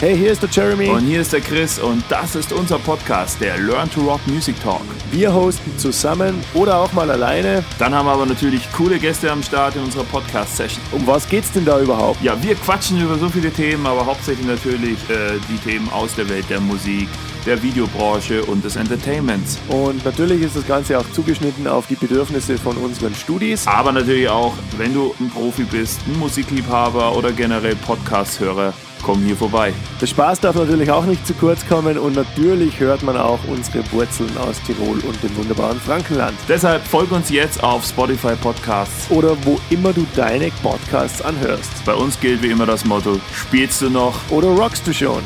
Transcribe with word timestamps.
Hey, 0.00 0.16
hier 0.16 0.30
ist 0.30 0.40
der 0.40 0.48
Jeremy. 0.48 0.90
Und 0.90 1.06
hier 1.06 1.22
ist 1.22 1.32
der 1.32 1.40
Chris 1.40 1.80
und 1.80 2.04
das 2.08 2.36
ist 2.36 2.52
unser 2.52 2.78
Podcast, 2.78 3.40
der 3.40 3.58
Learn 3.58 3.90
to 3.90 4.00
Rock 4.02 4.20
Music 4.28 4.54
Talk. 4.62 4.84
Wir 5.10 5.34
hosten 5.34 5.76
zusammen 5.76 6.40
oder 6.54 6.76
auch 6.76 6.92
mal 6.92 7.10
alleine. 7.10 7.64
Dann 7.80 7.92
haben 7.92 8.06
wir 8.06 8.12
aber 8.12 8.24
natürlich 8.24 8.70
coole 8.70 9.00
Gäste 9.00 9.28
am 9.28 9.42
Start 9.42 9.74
in 9.74 9.82
unserer 9.82 10.04
Podcast-Session. 10.04 10.80
Um 10.92 11.04
was 11.04 11.28
geht's 11.28 11.50
denn 11.50 11.64
da 11.64 11.80
überhaupt? 11.80 12.22
Ja, 12.22 12.40
wir 12.40 12.54
quatschen 12.54 13.02
über 13.02 13.18
so 13.18 13.28
viele 13.28 13.50
Themen, 13.50 13.84
aber 13.88 14.06
hauptsächlich 14.06 14.46
natürlich 14.46 14.98
äh, 15.10 15.32
die 15.48 15.58
Themen 15.68 15.90
aus 15.90 16.14
der 16.14 16.28
Welt 16.28 16.48
der 16.48 16.60
Musik, 16.60 17.08
der 17.48 17.62
Videobranche 17.62 18.44
und 18.44 18.62
des 18.62 18.76
Entertainments. 18.76 19.58
Und 19.68 20.04
natürlich 20.04 20.42
ist 20.42 20.54
das 20.54 20.66
Ganze 20.66 20.98
auch 20.98 21.10
zugeschnitten 21.12 21.66
auf 21.66 21.86
die 21.86 21.94
Bedürfnisse 21.94 22.58
von 22.58 22.76
unseren 22.76 23.14
Studis. 23.14 23.66
Aber 23.66 23.90
natürlich 23.90 24.28
auch, 24.28 24.52
wenn 24.76 24.92
du 24.92 25.14
ein 25.18 25.30
Profi 25.30 25.64
bist, 25.64 26.00
ein 26.06 26.18
Musikliebhaber 26.18 27.16
oder 27.16 27.32
generell 27.32 27.74
Podcast-Hörer, 27.74 28.74
komm 29.02 29.22
hier 29.22 29.36
vorbei. 29.36 29.72
Der 29.98 30.06
Spaß 30.06 30.40
darf 30.40 30.56
natürlich 30.56 30.90
auch 30.90 31.06
nicht 31.06 31.26
zu 31.26 31.32
kurz 31.32 31.66
kommen 31.66 31.96
und 31.96 32.16
natürlich 32.16 32.78
hört 32.80 33.02
man 33.02 33.16
auch 33.16 33.38
unsere 33.48 33.82
Wurzeln 33.92 34.36
aus 34.36 34.60
Tirol 34.66 34.98
und 34.98 35.22
dem 35.22 35.34
wunderbaren 35.36 35.80
Frankenland. 35.80 36.36
Deshalb 36.48 36.84
folg 36.84 37.10
uns 37.12 37.30
jetzt 37.30 37.62
auf 37.62 37.86
Spotify 37.86 38.34
Podcasts 38.36 39.10
oder 39.10 39.34
wo 39.44 39.58
immer 39.70 39.94
du 39.94 40.06
deine 40.14 40.50
Podcasts 40.62 41.22
anhörst. 41.22 41.82
Bei 41.86 41.94
uns 41.94 42.20
gilt 42.20 42.42
wie 42.42 42.48
immer 42.48 42.66
das 42.66 42.84
Motto: 42.84 43.18
Spielst 43.32 43.80
du 43.80 43.88
noch 43.88 44.20
oder 44.30 44.48
rockst 44.48 44.86
du 44.86 44.92
schon? 44.92 45.22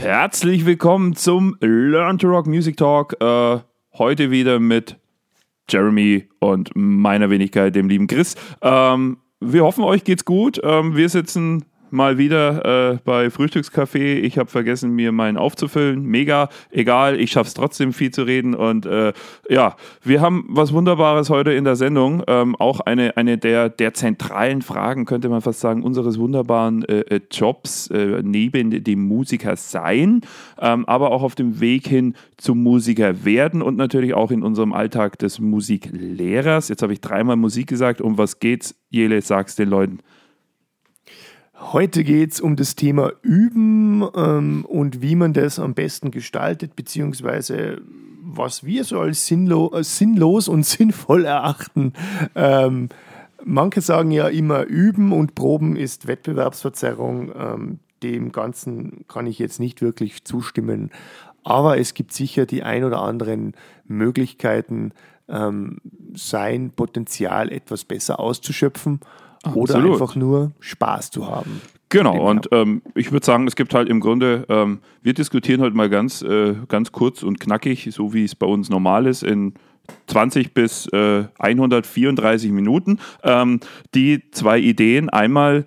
Herzlich 0.00 0.64
willkommen 0.64 1.14
zum 1.14 1.58
Learn 1.60 2.16
to 2.16 2.26
Rock 2.26 2.46
Music 2.46 2.78
Talk. 2.78 3.20
Äh, 3.20 3.58
heute 3.98 4.30
wieder 4.30 4.58
mit 4.58 4.96
Jeremy 5.68 6.26
und 6.38 6.70
meiner 6.74 7.28
Wenigkeit, 7.28 7.76
dem 7.76 7.86
lieben 7.86 8.06
Chris. 8.06 8.34
Ähm, 8.62 9.18
wir 9.40 9.62
hoffen, 9.62 9.84
euch 9.84 10.02
geht's 10.02 10.24
gut. 10.24 10.58
Ähm, 10.64 10.96
wir 10.96 11.10
sitzen 11.10 11.66
mal 11.92 12.18
wieder 12.18 12.92
äh, 12.92 12.98
bei 13.04 13.30
Frühstückscafé. 13.30 14.20
Ich 14.20 14.38
habe 14.38 14.50
vergessen, 14.50 14.92
mir 14.94 15.12
meinen 15.12 15.36
aufzufüllen. 15.36 16.02
Mega, 16.02 16.48
egal, 16.70 17.18
ich 17.18 17.32
schaff's 17.32 17.54
trotzdem 17.54 17.92
viel 17.92 18.10
zu 18.10 18.22
reden. 18.22 18.54
Und 18.54 18.86
äh, 18.86 19.12
ja, 19.48 19.76
wir 20.02 20.20
haben 20.20 20.44
was 20.48 20.72
Wunderbares 20.72 21.30
heute 21.30 21.52
in 21.52 21.64
der 21.64 21.76
Sendung. 21.76 22.22
Ähm, 22.26 22.56
auch 22.56 22.80
eine, 22.80 23.16
eine 23.16 23.38
der, 23.38 23.68
der 23.68 23.94
zentralen 23.94 24.62
Fragen, 24.62 25.04
könnte 25.04 25.28
man 25.28 25.40
fast 25.40 25.60
sagen, 25.60 25.82
unseres 25.82 26.18
wunderbaren 26.18 26.84
äh, 26.84 27.00
äh 27.00 27.20
Jobs 27.30 27.88
äh, 27.88 28.22
neben 28.22 28.82
dem 28.82 29.06
Musiker 29.06 29.56
sein, 29.56 30.22
ähm, 30.60 30.84
aber 30.86 31.10
auch 31.12 31.22
auf 31.22 31.34
dem 31.34 31.60
Weg 31.60 31.86
hin 31.86 32.14
zum 32.36 32.62
Musiker 32.62 33.24
werden 33.24 33.62
und 33.62 33.76
natürlich 33.76 34.14
auch 34.14 34.30
in 34.30 34.42
unserem 34.42 34.72
Alltag 34.72 35.18
des 35.18 35.40
Musiklehrers. 35.40 36.68
Jetzt 36.68 36.82
habe 36.82 36.92
ich 36.92 37.00
dreimal 37.00 37.36
Musik 37.36 37.66
gesagt. 37.68 38.00
Um 38.00 38.18
was 38.18 38.40
geht's? 38.40 38.74
Jele, 38.88 39.20
sag's 39.22 39.56
den 39.56 39.68
Leuten. 39.68 40.00
Heute 41.60 42.04
geht 42.04 42.32
es 42.32 42.40
um 42.40 42.56
das 42.56 42.74
Thema 42.74 43.12
Üben 43.20 44.02
ähm, 44.16 44.64
und 44.64 45.02
wie 45.02 45.14
man 45.14 45.34
das 45.34 45.58
am 45.58 45.74
besten 45.74 46.10
gestaltet, 46.10 46.74
beziehungsweise 46.74 47.82
was 48.22 48.64
wir 48.64 48.82
so 48.84 48.98
als 48.98 49.26
sinnlo 49.26 49.70
äh, 49.74 49.84
sinnlos 49.84 50.48
und 50.48 50.64
sinnvoll 50.66 51.26
erachten. 51.26 51.92
Ähm, 52.34 52.88
manche 53.44 53.82
sagen 53.82 54.10
ja 54.10 54.28
immer, 54.28 54.64
Üben 54.64 55.12
und 55.12 55.34
Proben 55.34 55.76
ist 55.76 56.06
Wettbewerbsverzerrung. 56.06 57.30
Ähm, 57.36 57.78
dem 58.02 58.32
Ganzen 58.32 59.04
kann 59.06 59.26
ich 59.26 59.38
jetzt 59.38 59.60
nicht 59.60 59.82
wirklich 59.82 60.24
zustimmen. 60.24 60.90
Aber 61.44 61.78
es 61.78 61.92
gibt 61.92 62.14
sicher 62.14 62.46
die 62.46 62.62
ein 62.62 62.84
oder 62.84 63.02
anderen 63.02 63.52
Möglichkeiten, 63.84 64.92
ähm, 65.28 65.76
sein 66.14 66.70
Potenzial 66.70 67.52
etwas 67.52 67.84
besser 67.84 68.18
auszuschöpfen 68.18 69.00
oder 69.54 69.76
einfach 69.76 70.16
nur 70.16 70.52
Spaß 70.60 71.10
zu 71.10 71.26
haben. 71.26 71.60
Genau, 71.88 72.28
und 72.30 72.48
ähm, 72.52 72.82
ich 72.94 73.10
würde 73.10 73.26
sagen, 73.26 73.48
es 73.48 73.56
gibt 73.56 73.74
halt 73.74 73.88
im 73.88 73.98
Grunde, 73.98 74.46
ähm, 74.48 74.78
wir 75.02 75.12
diskutieren 75.12 75.60
heute 75.60 75.74
mal 75.74 75.90
ganz, 75.90 76.22
äh, 76.22 76.54
ganz 76.68 76.92
kurz 76.92 77.24
und 77.24 77.40
knackig, 77.40 77.88
so 77.90 78.14
wie 78.14 78.24
es 78.24 78.36
bei 78.36 78.46
uns 78.46 78.70
normal 78.70 79.06
ist, 79.06 79.24
in 79.24 79.54
20 80.06 80.54
bis 80.54 80.86
äh, 80.92 81.24
134 81.38 82.52
Minuten. 82.52 83.00
Ähm, 83.24 83.58
die 83.94 84.30
zwei 84.30 84.58
Ideen. 84.58 85.08
Einmal 85.08 85.64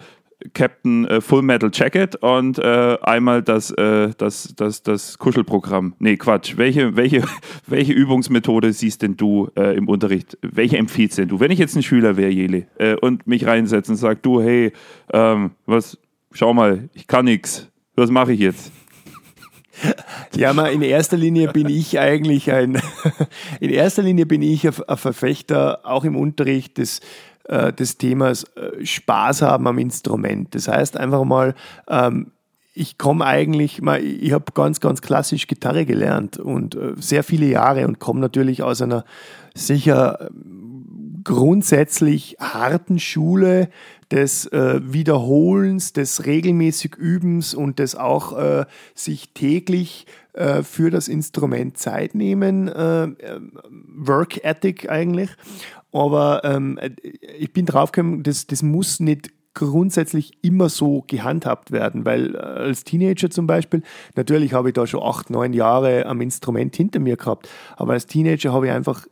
Captain 0.54 1.06
äh, 1.08 1.22
Full 1.22 1.42
Metal 1.42 1.70
Jacket 1.74 2.16
und 2.18 2.60
äh, 2.60 2.98
einmal 3.02 3.42
das, 3.42 3.72
äh, 3.72 4.10
das, 4.18 4.54
das, 4.56 4.84
das 4.84 5.18
Kuschelprogramm. 5.18 5.96
Nee, 6.00 6.18
Quatsch. 6.18 6.58
Welche, 6.58 6.96
welche, 6.96 7.24
welche 7.68 7.94
Übungsmethode 7.94 8.74
siehst 8.74 9.02
denn 9.02 9.16
du 9.16 9.50
äh, 9.56 9.76
im 9.76 9.88
Unterricht? 9.88 10.38
Welche 10.42 10.78
empfiehlst 10.78 11.18
denn 11.18 11.30
du? 11.30 11.40
Wenn 11.40 11.52
ich 11.52 11.60
jetzt 11.60 11.76
ein 11.76 11.84
Schüler 11.84 12.18
wäre, 12.18 12.32
Jele, 12.32 12.68
äh, 12.78 12.96
und 12.96 13.28
mich 13.28 13.46
reinsetze 13.46 13.92
und 13.92 13.98
sage, 13.98 14.20
du, 14.22 14.42
hey, 14.42 14.74
ähm, 15.12 15.52
was, 15.66 15.98
schau 16.32 16.54
mal, 16.54 16.90
ich 16.94 17.08
kann 17.08 17.26
nichts. 17.26 17.70
Was 17.96 18.10
mache 18.10 18.34
ich 18.34 18.40
jetzt? 18.40 18.72
Ja, 20.36 20.54
mal 20.54 20.72
in 20.72 20.82
erster 20.82 21.18
Linie 21.18 21.52
bin 21.52 21.70
ich 21.70 22.00
eigentlich 22.00 22.52
ein, 22.52 22.82
in 23.60 23.70
erster 23.70 24.02
Linie 24.02 24.26
bin 24.26 24.42
ich 24.42 24.66
ein 24.66 24.98
Verfechter, 24.98 25.82
auch 25.84 26.06
im 26.06 26.16
Unterricht 26.16 26.78
des 26.78 27.02
äh, 27.46 27.74
des 27.74 27.98
Themas 27.98 28.46
äh, 28.56 28.86
Spaß 28.86 29.42
haben 29.42 29.68
am 29.68 29.78
Instrument. 29.78 30.54
Das 30.56 30.68
heißt 30.68 30.98
einfach 30.98 31.24
mal, 31.24 31.56
ähm, 31.88 32.32
ich 32.76 32.98
komme 32.98 33.26
eigentlich, 33.26 33.82
ich 33.84 34.32
habe 34.34 34.46
ganz, 34.54 34.80
ganz 34.80 35.02
klassisch 35.02 35.46
Gitarre 35.48 35.86
gelernt 35.86 36.38
und 36.38 36.76
äh, 36.76 36.94
sehr 36.96 37.24
viele 37.24 37.46
Jahre 37.46 37.86
und 37.86 38.00
komme 38.00 38.20
natürlich 38.20 38.64
aus 38.64 38.82
einer 38.82 39.06
sicher 39.54 40.30
grundsätzlich 41.24 42.38
harten 42.40 43.00
Schule 43.00 43.70
des 44.12 44.46
äh, 44.48 44.80
Wiederholens, 44.84 45.94
des 45.94 46.26
regelmäßig 46.26 46.96
Übens 46.96 47.54
und 47.54 47.80
des 47.80 47.96
auch 47.96 48.38
äh, 48.38 48.66
sich 48.94 49.30
täglich 49.34 50.06
äh, 50.34 50.64
für 50.64 50.92
das 50.92 51.08
Instrument 51.08 51.78
Zeit 51.78 52.16
nehmen, 52.16 52.68
Work 52.68 54.44
Ethic 54.44 54.90
eigentlich. 54.90 55.30
Aber 55.92 56.44
ähm, 56.44 56.80
ich 57.38 57.54
bin 57.54 57.66
draufgekommen, 57.66 58.24
das, 58.24 58.48
das 58.48 58.64
muss 58.64 59.00
nicht 59.00 59.32
grundsätzlich 59.54 60.34
immer 60.42 60.70
so 60.70 61.04
gehandhabt 61.08 61.72
werden, 61.72 62.06
weil 62.06 62.36
äh, 62.36 62.40
als 62.40 62.84
Teenager 62.84 63.30
zum 63.30 63.48
Beispiel, 63.48 63.84
natürlich 64.16 64.54
habe 64.54 64.70
ich 64.70 64.74
da 64.74 64.88
schon 64.88 65.04
acht, 65.04 65.30
neun 65.30 65.54
Jahre 65.54 66.06
am 66.06 66.22
Instrument 66.22 66.76
hinter 66.76 67.00
mir 67.00 67.18
gehabt, 67.18 67.50
aber 67.78 67.94
als 67.94 68.08
Teenager 68.08 68.52
habe 68.52 68.68
ich 68.68 68.72
einfach 68.72 69.06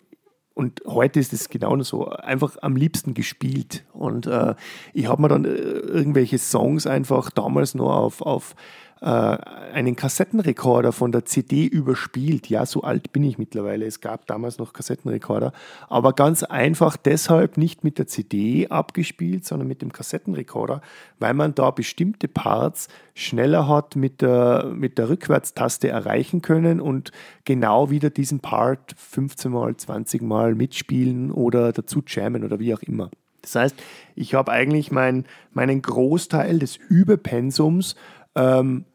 und 0.53 0.81
heute 0.85 1.19
ist 1.19 1.33
es 1.33 1.49
genau 1.49 1.81
so, 1.81 2.09
einfach 2.09 2.57
am 2.61 2.75
liebsten 2.75 3.13
gespielt. 3.13 3.85
Und 3.93 4.27
äh, 4.27 4.55
ich 4.93 5.07
habe 5.07 5.21
mir 5.21 5.29
dann 5.29 5.45
äh, 5.45 5.49
irgendwelche 5.49 6.37
Songs 6.37 6.85
einfach 6.85 7.29
damals 7.29 7.73
nur 7.73 7.95
auf, 7.95 8.21
auf 8.21 8.55
äh, 9.01 9.05
einen 9.05 9.95
Kassettenrekorder 9.95 10.91
von 10.91 11.11
der 11.11 11.25
CD 11.25 11.65
überspielt. 11.65 12.47
Ja, 12.49 12.67
so 12.67 12.81
alt 12.81 13.11
bin 13.11 13.23
ich 13.23 13.39
mittlerweile. 13.39 13.85
Es 13.85 13.99
gab 13.99 14.27
damals 14.27 14.59
noch 14.59 14.73
Kassettenrekorder. 14.73 15.53
Aber 15.89 16.13
ganz 16.13 16.43
einfach 16.43 16.97
deshalb 16.97 17.57
nicht 17.57 17.83
mit 17.83 17.97
der 17.97 18.05
CD 18.05 18.67
abgespielt, 18.67 19.43
sondern 19.43 19.67
mit 19.67 19.81
dem 19.81 19.91
Kassettenrekorder, 19.91 20.81
weil 21.17 21.33
man 21.33 21.55
da 21.55 21.71
bestimmte 21.71 22.27
Parts 22.27 22.89
schneller 23.15 23.67
hat 23.67 23.95
mit 23.95 24.21
der, 24.21 24.71
mit 24.71 24.99
der 24.99 25.09
Rückwärtstaste 25.09 25.87
erreichen 25.87 26.43
können 26.43 26.79
und 26.79 27.11
genau 27.43 27.89
wieder 27.89 28.11
diesen 28.11 28.39
Part 28.39 28.93
15 28.95 29.51
mal, 29.51 29.75
20 29.75 30.21
mal 30.21 30.53
mitspielen 30.53 31.31
oder 31.31 31.71
dazu 31.71 32.03
jammen 32.05 32.43
oder 32.43 32.59
wie 32.59 32.73
auch 32.75 32.83
immer. 32.83 33.09
Das 33.41 33.55
heißt, 33.55 33.75
ich 34.15 34.35
habe 34.35 34.51
eigentlich 34.51 34.91
mein, 34.91 35.25
meinen 35.51 35.81
Großteil 35.81 36.59
des 36.59 36.77
Überpensums 36.77 37.95
ähm, 38.35 38.85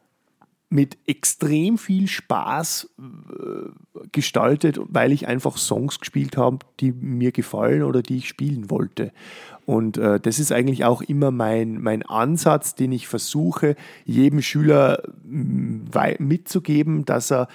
mit 0.69 0.97
extrem 1.07 1.77
viel 1.77 2.07
Spaß 2.07 2.89
äh, 2.99 4.03
gestaltet, 4.11 4.79
weil 4.83 5.13
ich 5.13 5.27
einfach 5.27 5.57
Songs 5.57 5.99
gespielt 5.99 6.35
habe, 6.35 6.59
die 6.79 6.91
mir 6.91 7.31
gefallen 7.31 7.83
oder 7.83 8.01
die 8.01 8.17
ich 8.17 8.27
spielen 8.27 8.69
wollte. 8.69 9.13
Und 9.65 9.97
äh, 9.97 10.19
das 10.19 10.39
ist 10.39 10.51
eigentlich 10.51 10.83
auch 10.83 11.01
immer 11.01 11.31
mein, 11.31 11.81
mein 11.81 12.03
Ansatz, 12.03 12.75
den 12.75 12.91
ich 12.91 13.07
versuche, 13.07 13.75
jedem 14.03 14.41
Schüler 14.41 15.03
mm, 15.23 15.85
mitzugeben, 16.19 17.05
dass 17.05 17.31
er 17.31 17.47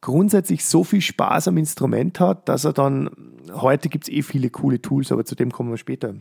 grundsätzlich 0.00 0.64
so 0.64 0.82
viel 0.82 1.00
Spaß 1.00 1.48
am 1.48 1.56
Instrument 1.56 2.18
hat, 2.18 2.48
dass 2.48 2.64
er 2.64 2.72
dann, 2.72 3.10
heute 3.52 3.88
gibt 3.88 4.04
es 4.08 4.14
eh 4.14 4.22
viele 4.22 4.50
coole 4.50 4.82
Tools, 4.82 5.12
aber 5.12 5.24
zu 5.24 5.36
dem 5.36 5.52
kommen 5.52 5.70
wir 5.70 5.78
später, 5.78 6.14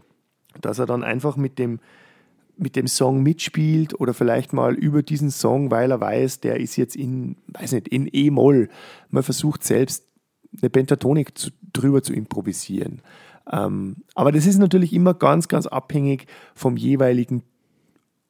dass 0.62 0.80
er 0.80 0.86
dann 0.86 1.03
einfach 1.03 1.38
mit 1.38 1.57
dem, 1.57 1.80
mit 2.57 2.75
dem 2.75 2.88
Song 2.88 3.24
mitspielt 3.24 4.00
oder 4.00 4.13
vielleicht 4.13 4.54
mal 4.54 4.75
über 4.75 5.04
diesen 5.04 5.31
Song, 5.31 5.72
weil 5.72 5.92
er 5.92 6.02
weiß, 6.02 6.40
der 6.40 6.60
ist 6.60 6.75
jetzt 6.75 6.96
in, 6.96 7.38
weiß 7.48 7.74
nicht, 7.74 7.88
in 7.88 8.10
E-Moll. 8.12 8.69
Man 9.10 9.24
versucht 9.24 9.63
selbst 9.63 10.06
eine 10.62 10.69
Pentatonik 10.69 11.38
zu, 11.38 11.50
drüber 11.74 12.02
zu 12.02 12.13
improvisieren. 12.13 13.02
Ähm, 13.52 13.98
aber 14.16 14.31
das 14.31 14.46
ist 14.46 14.57
natürlich 14.57 14.94
immer 14.94 15.13
ganz, 15.13 15.48
ganz 15.48 15.68
abhängig 15.68 16.25
vom 16.56 16.78
jeweiligen 16.78 17.44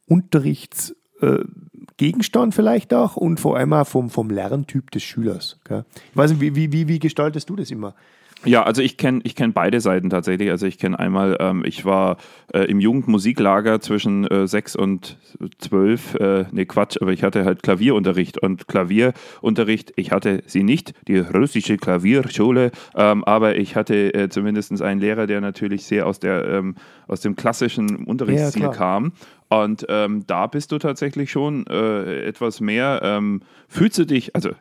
Unterrichtsgegenstand 0.08 2.54
äh, 2.54 2.56
vielleicht 2.56 2.94
auch 2.94 3.16
und 3.16 3.40
vor 3.40 3.58
allem 3.58 3.74
auch 3.74 3.88
vom, 3.88 4.10
vom 4.10 4.30
Lerntyp 4.30 4.92
des 4.92 5.04
Schülers. 5.04 5.60
Gell? 5.64 5.86
Ich 6.12 6.18
weiß 6.18 6.32
nicht, 6.32 6.42
wie, 6.42 6.72
wie, 6.72 6.88
wie 6.88 7.00
gestaltest 7.00 7.50
du 7.50 7.56
das 7.56 7.72
immer? 7.72 7.96
Ja, 8.44 8.64
also 8.64 8.82
ich 8.82 8.98
kenne 8.98 9.22
ich 9.24 9.36
kenn 9.36 9.54
beide 9.54 9.82
Seiten 9.82 10.10
tatsächlich. 10.10 10.52
Also 10.52 10.68
ich 10.68 10.78
kenne 10.78 11.00
einmal, 11.00 11.38
ähm, 11.40 11.64
ich 11.66 11.86
war 11.86 12.18
äh, 12.54 12.66
im 12.66 12.80
Jugendmusiklager 12.80 13.80
zwischen 13.80 14.28
äh, 14.28 14.48
sechs 14.48 14.76
und 14.76 15.18
zwölf, 15.58 16.16
äh, 16.16 16.46
nee 16.52 16.66
Quatsch, 16.66 16.98
aber 17.02 17.12
ich 17.12 17.24
hatte 17.24 17.46
halt 17.46 17.64
Klavierunterricht 17.64 18.38
und 18.38 18.68
Klavierunterricht, 18.68 19.94
ich 19.96 20.12
hatte 20.12 20.44
sie 20.46 20.64
nicht, 20.64 20.94
die 21.08 21.20
russische 21.20 21.78
Klavierschule, 21.78 22.72
ähm, 22.96 23.24
aber 23.24 23.56
ich 23.56 23.76
hatte 23.76 24.14
äh, 24.14 24.30
zumindest 24.30 24.82
einen 24.82 25.00
Lehrer, 25.00 25.28
der 25.28 25.42
natürlich 25.42 25.86
sehr 25.86 26.06
aus, 26.06 26.20
der, 26.20 26.48
ähm, 26.48 26.76
aus 27.08 27.22
dem 27.22 27.36
klassischen 27.36 28.06
Unterrichtsstil 28.06 28.64
ja, 28.64 28.70
kam. 28.70 29.14
Und 29.48 29.86
ähm, 29.90 30.24
da 30.28 30.48
bist 30.48 30.72
du 30.72 30.80
tatsächlich 30.80 31.32
schon 31.32 31.68
äh, 31.68 32.26
etwas 32.26 32.62
mehr, 32.62 33.02
ähm, 33.04 33.42
fühlst 33.68 33.98
du 33.98 34.06
dich, 34.06 34.36
also 34.36 34.52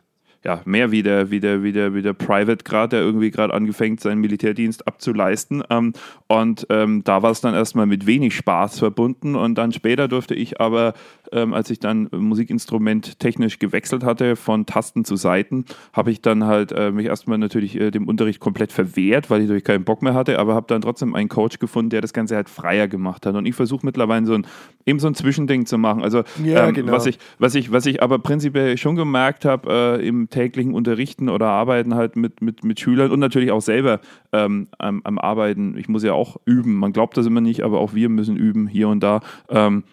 ja, 0.45 0.61
mehr 0.65 0.91
wie 0.91 1.01
der, 1.01 1.31
wie 1.31 1.39
der, 1.39 1.63
wie 1.63 1.71
der, 1.71 1.95
wie 1.95 2.03
der 2.03 2.13
Private 2.13 2.63
gerade, 2.63 2.97
der 2.97 2.99
irgendwie 2.99 3.31
gerade 3.31 3.51
angefangen 3.51 3.97
seinen 3.97 4.21
Militärdienst 4.21 4.87
abzuleisten. 4.87 5.63
Ähm, 5.71 5.93
und 6.27 6.67
ähm, 6.69 7.03
da 7.03 7.23
war 7.23 7.31
es 7.31 7.41
dann 7.41 7.55
erstmal 7.55 7.87
mit 7.87 8.05
wenig 8.05 8.35
Spaß 8.35 8.77
verbunden. 8.77 9.35
Und 9.35 9.55
dann 9.55 9.71
später 9.71 10.07
durfte 10.07 10.35
ich 10.35 10.61
aber, 10.61 10.93
ähm, 11.31 11.55
als 11.55 11.71
ich 11.71 11.79
dann 11.79 12.09
Musikinstrument 12.11 13.19
technisch 13.19 13.57
gewechselt 13.57 14.03
hatte, 14.03 14.35
von 14.35 14.67
Tasten 14.67 15.03
zu 15.03 15.15
Saiten, 15.15 15.65
habe 15.93 16.11
ich 16.11 16.21
dann 16.21 16.43
halt 16.43 16.71
äh, 16.71 16.91
mich 16.91 17.07
erstmal 17.07 17.39
natürlich 17.39 17.79
äh, 17.79 17.89
dem 17.89 18.07
Unterricht 18.07 18.39
komplett 18.39 18.71
verwehrt, 18.71 19.31
weil 19.31 19.41
ich 19.41 19.47
natürlich 19.47 19.63
keinen 19.63 19.83
Bock 19.83 20.03
mehr 20.03 20.13
hatte, 20.13 20.37
aber 20.37 20.53
habe 20.53 20.67
dann 20.67 20.81
trotzdem 20.81 21.15
einen 21.15 21.27
Coach 21.27 21.57
gefunden, 21.57 21.89
der 21.89 22.01
das 22.01 22.13
Ganze 22.13 22.35
halt 22.35 22.49
freier 22.49 22.87
gemacht 22.87 23.25
hat. 23.25 23.33
Und 23.33 23.47
ich 23.47 23.55
versuche 23.55 23.83
mittlerweile 23.83 24.27
so 24.27 24.35
ein, 24.35 24.45
eben 24.85 24.99
so 24.99 25.07
ein 25.07 25.15
Zwischending 25.15 25.65
zu 25.65 25.79
machen. 25.79 26.03
Also 26.03 26.23
ja, 26.43 26.67
ähm, 26.67 26.75
genau. 26.75 26.91
was, 26.91 27.07
ich, 27.07 27.17
was, 27.39 27.55
ich, 27.55 27.71
was 27.71 27.87
ich 27.87 28.03
aber 28.03 28.19
prinzipiell 28.19 28.77
schon 28.77 28.95
gemerkt 28.95 29.43
habe 29.43 29.99
äh, 29.99 30.07
im 30.07 30.29
täglichen 30.35 30.73
Unterrichten 30.73 31.29
oder 31.29 31.47
Arbeiten 31.47 31.95
halt 31.95 32.15
mit, 32.15 32.41
mit, 32.41 32.63
mit 32.63 32.79
Schülern 32.79 33.11
und 33.11 33.19
natürlich 33.19 33.51
auch 33.51 33.61
selber 33.61 34.01
ähm, 34.33 34.67
am, 34.77 35.01
am, 35.03 35.17
Arbeiten. 35.17 35.77
Ich 35.77 35.87
muss 35.87 36.03
ja 36.03 36.13
auch 36.13 36.37
üben. 36.45 36.75
Man 36.75 36.93
glaubt 36.93 37.15
das 37.17 37.25
immer 37.25 37.41
nicht, 37.41 37.63
aber 37.63 37.79
auch 37.79 37.93
wir 37.93 38.09
müssen 38.09 38.35
üben 38.35 38.67
hier 38.67 38.89
und 38.89 39.01
da. 39.01 39.21
Ähm, 39.49 39.83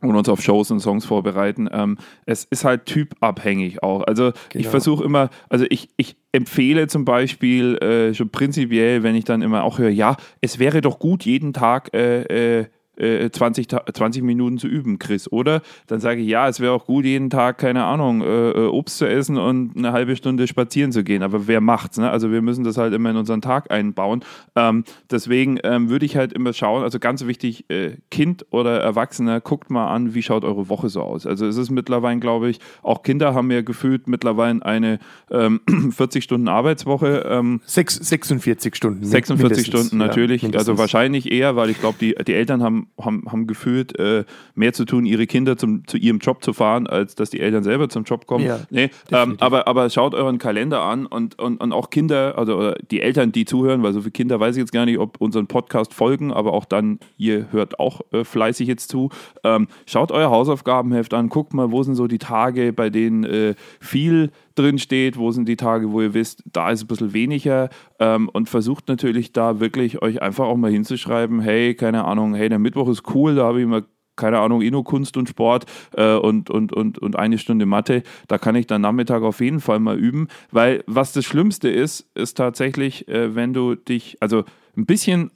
und 0.00 0.14
uns 0.14 0.28
auf 0.28 0.40
Shows 0.40 0.70
und 0.70 0.78
Songs 0.80 1.04
vorbereiten. 1.04 1.68
Ähm, 1.72 1.98
es 2.24 2.44
ist 2.44 2.64
halt 2.64 2.86
typabhängig 2.86 3.82
auch. 3.82 4.02
Also 4.02 4.32
genau. 4.50 4.60
ich 4.60 4.68
versuche 4.68 5.04
immer, 5.04 5.28
also 5.48 5.64
ich, 5.70 5.88
ich 5.96 6.16
empfehle 6.30 6.86
zum 6.86 7.04
Beispiel 7.04 7.76
äh, 7.78 8.14
schon 8.14 8.30
prinzipiell, 8.30 9.02
wenn 9.02 9.16
ich 9.16 9.24
dann 9.24 9.42
immer 9.42 9.64
auch 9.64 9.78
höre, 9.78 9.90
ja, 9.90 10.16
es 10.40 10.60
wäre 10.60 10.80
doch 10.82 11.00
gut, 11.00 11.24
jeden 11.24 11.52
Tag 11.52 11.92
äh, 11.94 12.60
äh, 12.60 12.66
20, 12.66 12.77
äh, 12.98 13.30
20 13.30 14.22
Minuten 14.22 14.58
zu 14.58 14.66
üben, 14.66 14.98
Chris, 14.98 15.30
oder? 15.30 15.62
Dann 15.86 16.00
sage 16.00 16.20
ich, 16.20 16.28
ja, 16.28 16.48
es 16.48 16.60
wäre 16.60 16.72
auch 16.72 16.86
gut, 16.86 17.04
jeden 17.04 17.30
Tag, 17.30 17.58
keine 17.58 17.84
Ahnung, 17.84 18.22
äh, 18.22 18.50
äh, 18.50 18.66
Obst 18.66 18.98
zu 18.98 19.08
essen 19.08 19.38
und 19.38 19.76
eine 19.76 19.92
halbe 19.92 20.16
Stunde 20.16 20.46
spazieren 20.46 20.92
zu 20.92 21.04
gehen. 21.04 21.22
Aber 21.22 21.46
wer 21.46 21.60
macht's? 21.60 21.98
Ne? 21.98 22.10
Also 22.10 22.30
wir 22.30 22.42
müssen 22.42 22.64
das 22.64 22.76
halt 22.76 22.92
immer 22.94 23.10
in 23.10 23.16
unseren 23.16 23.40
Tag 23.40 23.70
einbauen. 23.70 24.24
Ähm, 24.56 24.84
deswegen 25.10 25.58
ähm, 25.62 25.90
würde 25.90 26.06
ich 26.06 26.16
halt 26.16 26.32
immer 26.32 26.52
schauen, 26.52 26.82
also 26.82 26.98
ganz 26.98 27.26
wichtig, 27.26 27.68
äh, 27.70 27.96
Kind 28.10 28.46
oder 28.50 28.80
Erwachsener, 28.80 29.40
guckt 29.40 29.70
mal 29.70 29.88
an, 29.88 30.14
wie 30.14 30.22
schaut 30.22 30.44
eure 30.44 30.68
Woche 30.68 30.88
so 30.88 31.02
aus. 31.02 31.26
Also 31.26 31.46
es 31.46 31.56
ist 31.56 31.70
mittlerweile, 31.70 32.20
glaube 32.20 32.50
ich, 32.50 32.58
auch 32.82 33.02
Kinder 33.02 33.34
haben 33.34 33.50
ja 33.50 33.62
gefühlt 33.62 34.08
mittlerweile 34.08 34.64
eine 34.64 34.98
ähm, 35.30 35.60
40 35.90 36.24
Stunden 36.24 36.48
Arbeitswoche. 36.48 37.26
Ähm, 37.28 37.60
6, 37.64 37.96
46 37.96 38.74
Stunden. 38.74 39.04
46 39.04 39.66
Stunden 39.66 39.98
natürlich. 39.98 40.42
Ja, 40.42 40.50
also 40.54 40.78
wahrscheinlich 40.78 41.30
eher, 41.30 41.56
weil 41.56 41.70
ich 41.70 41.80
glaube, 41.80 41.98
die, 42.00 42.14
die 42.26 42.34
Eltern 42.34 42.62
haben 42.62 42.87
haben, 43.00 43.24
haben 43.30 43.46
gefühlt 43.46 43.98
äh, 43.98 44.24
mehr 44.54 44.72
zu 44.72 44.84
tun, 44.84 45.06
ihre 45.06 45.26
Kinder 45.26 45.56
zum, 45.56 45.86
zu 45.86 45.96
ihrem 45.96 46.18
Job 46.18 46.42
zu 46.42 46.52
fahren, 46.52 46.86
als 46.86 47.14
dass 47.14 47.30
die 47.30 47.40
Eltern 47.40 47.62
selber 47.62 47.88
zum 47.88 48.04
Job 48.04 48.26
kommen. 48.26 48.44
Ja, 48.44 48.60
nee, 48.70 48.90
ähm, 49.10 49.36
aber, 49.40 49.68
aber 49.68 49.90
schaut 49.90 50.14
euren 50.14 50.38
Kalender 50.38 50.82
an 50.82 51.06
und, 51.06 51.38
und, 51.38 51.60
und 51.60 51.72
auch 51.72 51.90
Kinder, 51.90 52.36
also 52.36 52.72
die 52.90 53.00
Eltern, 53.00 53.32
die 53.32 53.44
zuhören, 53.44 53.82
weil 53.82 53.92
so 53.92 54.00
viele 54.00 54.12
Kinder 54.12 54.40
weiß 54.40 54.56
ich 54.56 54.60
jetzt 54.60 54.72
gar 54.72 54.84
nicht, 54.84 54.98
ob 54.98 55.20
unseren 55.20 55.46
Podcast 55.46 55.94
folgen, 55.94 56.32
aber 56.32 56.52
auch 56.52 56.64
dann, 56.64 56.98
ihr 57.16 57.52
hört 57.52 57.78
auch 57.78 58.00
äh, 58.12 58.24
fleißig 58.24 58.68
jetzt 58.68 58.90
zu. 58.90 59.10
Ähm, 59.44 59.68
schaut 59.86 60.12
euer 60.12 60.30
Hausaufgabenheft 60.30 61.14
an, 61.14 61.28
guckt 61.28 61.54
mal, 61.54 61.70
wo 61.70 61.82
sind 61.82 61.94
so 61.94 62.06
die 62.06 62.18
Tage, 62.18 62.72
bei 62.72 62.90
denen 62.90 63.24
äh, 63.24 63.54
viel 63.80 64.30
drin 64.58 64.78
steht, 64.78 65.16
wo 65.16 65.30
sind 65.30 65.48
die 65.48 65.56
Tage, 65.56 65.92
wo 65.92 66.00
ihr 66.00 66.14
wisst, 66.14 66.42
da 66.52 66.70
ist 66.70 66.82
ein 66.82 66.86
bisschen 66.86 67.12
weniger 67.12 67.70
ähm, 67.98 68.28
und 68.28 68.48
versucht 68.48 68.88
natürlich 68.88 69.32
da 69.32 69.60
wirklich 69.60 70.02
euch 70.02 70.22
einfach 70.22 70.46
auch 70.46 70.56
mal 70.56 70.70
hinzuschreiben, 70.70 71.40
hey, 71.40 71.74
keine 71.74 72.04
Ahnung, 72.04 72.34
hey, 72.34 72.48
der 72.48 72.58
Mittwoch 72.58 72.88
ist 72.88 73.02
cool, 73.14 73.34
da 73.34 73.44
habe 73.44 73.60
ich 73.60 73.66
mal 73.66 73.84
keine 74.18 74.40
Ahnung, 74.40 74.60
Inno 74.60 74.82
Kunst 74.82 75.16
und 75.16 75.28
Sport 75.28 75.64
äh, 75.96 76.14
und, 76.14 76.50
und, 76.50 76.72
und, 76.72 76.98
und 76.98 77.16
eine 77.16 77.38
Stunde 77.38 77.64
Mathe, 77.64 78.02
da 78.26 78.36
kann 78.36 78.56
ich 78.56 78.66
dann 78.66 78.82
Nachmittag 78.82 79.22
auf 79.22 79.40
jeden 79.40 79.60
Fall 79.60 79.78
mal 79.78 79.96
üben, 79.96 80.28
weil 80.50 80.82
was 80.86 81.12
das 81.12 81.24
Schlimmste 81.24 81.70
ist, 81.70 82.10
ist 82.14 82.36
tatsächlich, 82.36 83.08
äh, 83.08 83.34
wenn 83.34 83.54
du 83.54 83.76
dich, 83.76 84.18
also 84.20 84.44
ein 84.76 84.86
bisschen 84.86 85.30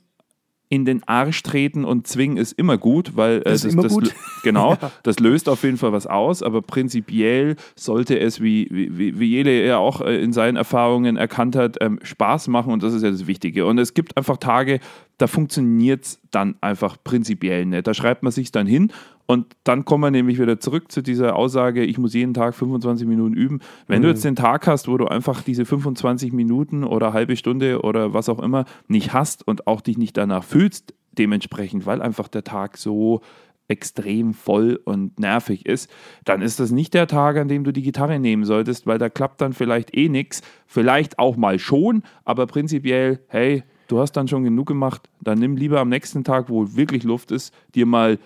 in 0.72 0.86
den 0.86 1.02
Arsch 1.06 1.42
treten 1.42 1.84
und 1.84 2.06
zwingen 2.06 2.38
ist 2.38 2.52
immer 2.52 2.78
gut, 2.78 3.14
weil 3.14 3.40
äh, 3.40 3.44
das, 3.44 3.60
das, 3.60 3.76
das 3.76 3.92
gut. 3.92 4.14
genau, 4.42 4.72
ja. 4.80 4.90
das 5.02 5.18
löst 5.18 5.50
auf 5.50 5.64
jeden 5.64 5.76
Fall 5.76 5.92
was 5.92 6.06
aus, 6.06 6.42
aber 6.42 6.62
prinzipiell 6.62 7.56
sollte 7.76 8.18
es, 8.18 8.40
wie, 8.40 8.68
wie, 8.70 9.20
wie 9.20 9.26
Jele 9.26 9.66
ja 9.66 9.76
auch 9.76 10.00
äh, 10.00 10.18
in 10.22 10.32
seinen 10.32 10.56
Erfahrungen 10.56 11.18
erkannt 11.18 11.56
hat, 11.56 11.76
ähm, 11.82 11.98
Spaß 12.02 12.48
machen 12.48 12.72
und 12.72 12.82
das 12.82 12.94
ist 12.94 13.02
ja 13.02 13.10
das 13.10 13.26
Wichtige. 13.26 13.66
Und 13.66 13.76
es 13.76 13.92
gibt 13.92 14.16
einfach 14.16 14.38
Tage, 14.38 14.80
da 15.18 15.26
funktioniert 15.26 16.04
es 16.04 16.20
dann 16.30 16.56
einfach 16.60 16.96
prinzipiell 17.02 17.66
nicht. 17.66 17.86
Da 17.86 17.94
schreibt 17.94 18.22
man 18.22 18.32
sich 18.32 18.50
dann 18.50 18.66
hin 18.66 18.92
und 19.26 19.56
dann 19.64 19.84
kommen 19.84 20.04
wir 20.04 20.10
nämlich 20.10 20.38
wieder 20.38 20.58
zurück 20.60 20.90
zu 20.90 21.00
dieser 21.02 21.36
Aussage, 21.36 21.84
ich 21.84 21.98
muss 21.98 22.14
jeden 22.14 22.34
Tag 22.34 22.54
25 22.54 23.06
Minuten 23.06 23.34
üben. 23.34 23.60
Wenn 23.86 24.00
mhm. 24.00 24.02
du 24.02 24.08
jetzt 24.10 24.24
den 24.24 24.36
Tag 24.36 24.66
hast, 24.66 24.88
wo 24.88 24.96
du 24.96 25.06
einfach 25.06 25.42
diese 25.42 25.64
25 25.64 26.32
Minuten 26.32 26.84
oder 26.84 27.12
halbe 27.12 27.36
Stunde 27.36 27.82
oder 27.82 28.12
was 28.14 28.28
auch 28.28 28.40
immer 28.40 28.64
nicht 28.88 29.12
hast 29.12 29.46
und 29.46 29.66
auch 29.66 29.80
dich 29.80 29.96
nicht 29.96 30.16
danach 30.16 30.44
fühlst, 30.44 30.94
dementsprechend, 31.12 31.86
weil 31.86 32.02
einfach 32.02 32.28
der 32.28 32.44
Tag 32.44 32.76
so 32.76 33.20
extrem 33.68 34.34
voll 34.34 34.78
und 34.84 35.18
nervig 35.18 35.64
ist, 35.66 35.90
dann 36.24 36.42
ist 36.42 36.60
das 36.60 36.72
nicht 36.72 36.92
der 36.94 37.06
Tag, 37.06 37.36
an 37.36 37.48
dem 37.48 37.64
du 37.64 37.72
die 37.72 37.82
Gitarre 37.82 38.18
nehmen 38.18 38.44
solltest, 38.44 38.86
weil 38.86 38.98
da 38.98 39.08
klappt 39.08 39.40
dann 39.40 39.52
vielleicht 39.52 39.96
eh 39.96 40.08
nichts. 40.08 40.42
Vielleicht 40.66 41.18
auch 41.18 41.36
mal 41.36 41.58
schon, 41.58 42.02
aber 42.24 42.46
prinzipiell, 42.46 43.20
hey, 43.28 43.62
du 43.88 44.00
hast 44.00 44.12
dann 44.12 44.28
schon 44.28 44.44
genug 44.44 44.66
gemacht, 44.66 45.08
dann 45.20 45.38
nimm 45.38 45.56
lieber 45.56 45.80
am 45.80 45.88
nächsten 45.88 46.24
Tag, 46.24 46.48
wo 46.48 46.74
wirklich 46.74 47.04
Luft 47.04 47.30
ist, 47.30 47.54
dir 47.74 47.86
mal 47.86 48.18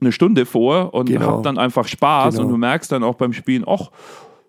eine 0.00 0.12
Stunde 0.12 0.46
vor 0.46 0.92
und 0.94 1.06
genau. 1.06 1.26
hab 1.26 1.42
dann 1.42 1.58
einfach 1.58 1.86
Spaß 1.86 2.34
genau. 2.34 2.46
und 2.46 2.52
du 2.52 2.58
merkst 2.58 2.92
dann 2.92 3.02
auch 3.02 3.14
beim 3.14 3.32
Spielen, 3.32 3.64
ach, 3.66 3.90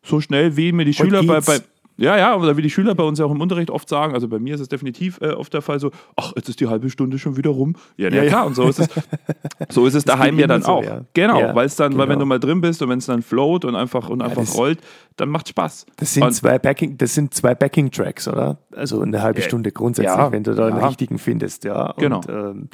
so 0.03 0.21
schnell 0.21 0.55
wie 0.57 0.71
mir 0.71 0.85
die 0.85 0.93
Schüler 0.93 1.23
bei, 1.23 1.41
bei 1.41 1.59
ja, 1.97 2.15
ja, 2.17 2.35
oder 2.35 2.57
wie 2.57 2.61
die 2.61 2.69
Schüler 2.69 2.93
bei 2.95 3.03
uns 3.03 3.17
ja 3.19 3.25
auch 3.25 3.31
im 3.31 3.41
Unterricht 3.41 3.71
oft 3.71 3.89
sagen, 3.89 4.13
also 4.13 4.27
bei 4.27 4.39
mir 4.39 4.55
ist 4.55 4.61
es 4.61 4.69
definitiv 4.69 5.19
äh, 5.21 5.31
oft 5.31 5.53
der 5.53 5.61
Fall 5.61 5.79
so, 5.79 5.91
ach, 6.15 6.33
jetzt 6.35 6.47
ist 6.47 6.59
die 6.59 6.67
halbe 6.67 6.89
Stunde 6.89 7.17
schon 7.17 7.37
wieder 7.37 7.49
rum. 7.49 7.75
Ja, 7.97 8.09
ja, 8.09 8.23
ja 8.23 8.29
klar, 8.29 8.45
und 8.45 8.55
so 8.55 8.69
ist 8.69 8.79
es, 8.79 8.87
so 9.69 9.85
ist 9.87 9.95
es 9.95 10.05
daheim 10.05 10.37
ja 10.37 10.45
dann 10.45 10.61
so, 10.61 10.69
auch. 10.69 10.83
Ja. 10.83 11.01
Genau, 11.13 11.39
ja, 11.39 11.55
weil 11.55 11.65
es 11.65 11.75
dann, 11.75 11.91
genau. 11.91 12.03
weil 12.03 12.09
wenn 12.09 12.19
genau. 12.19 12.25
du 12.25 12.27
mal 12.27 12.39
drin 12.39 12.61
bist 12.61 12.81
und 12.81 12.89
wenn 12.89 12.99
es 12.99 13.07
dann 13.07 13.23
float 13.23 13.65
und 13.65 13.75
einfach 13.75 14.09
und 14.09 14.21
einfach 14.21 14.55
rollt, 14.55 14.79
dann 15.15 15.29
macht 15.29 15.49
Spaß. 15.49 15.87
Das 15.97 16.13
sind 16.13 16.23
und, 16.23 16.33
zwei 16.33 16.59
Backing, 16.59 16.97
das 16.97 17.15
sind 17.15 17.33
zwei 17.33 17.55
Backing-Tracks, 17.55 18.27
oder? 18.27 18.59
Also 18.75 19.01
eine 19.01 19.21
halbe 19.21 19.41
Stunde 19.41 19.71
grundsätzlich, 19.71 20.31
wenn 20.31 20.43
du 20.43 20.53
da 20.53 20.67
einen 20.67 20.77
richtigen 20.77 21.17
findest, 21.17 21.63
ja. 21.63 21.91
Und, 21.91 21.99
genau. 21.99 22.21
Ähm, 22.29 22.69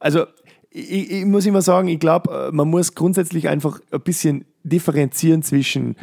also 0.00 0.24
ich, 0.70 1.10
ich, 1.10 1.24
muss 1.26 1.44
immer 1.44 1.60
sagen, 1.60 1.88
ich 1.88 2.00
glaube, 2.00 2.48
äh, 2.48 2.52
man 2.52 2.68
muss 2.68 2.94
grundsätzlich 2.94 3.48
einfach 3.48 3.80
ein 3.90 4.00
bisschen 4.00 4.46
differenzieren 4.64 5.42
zwischen 5.42 5.96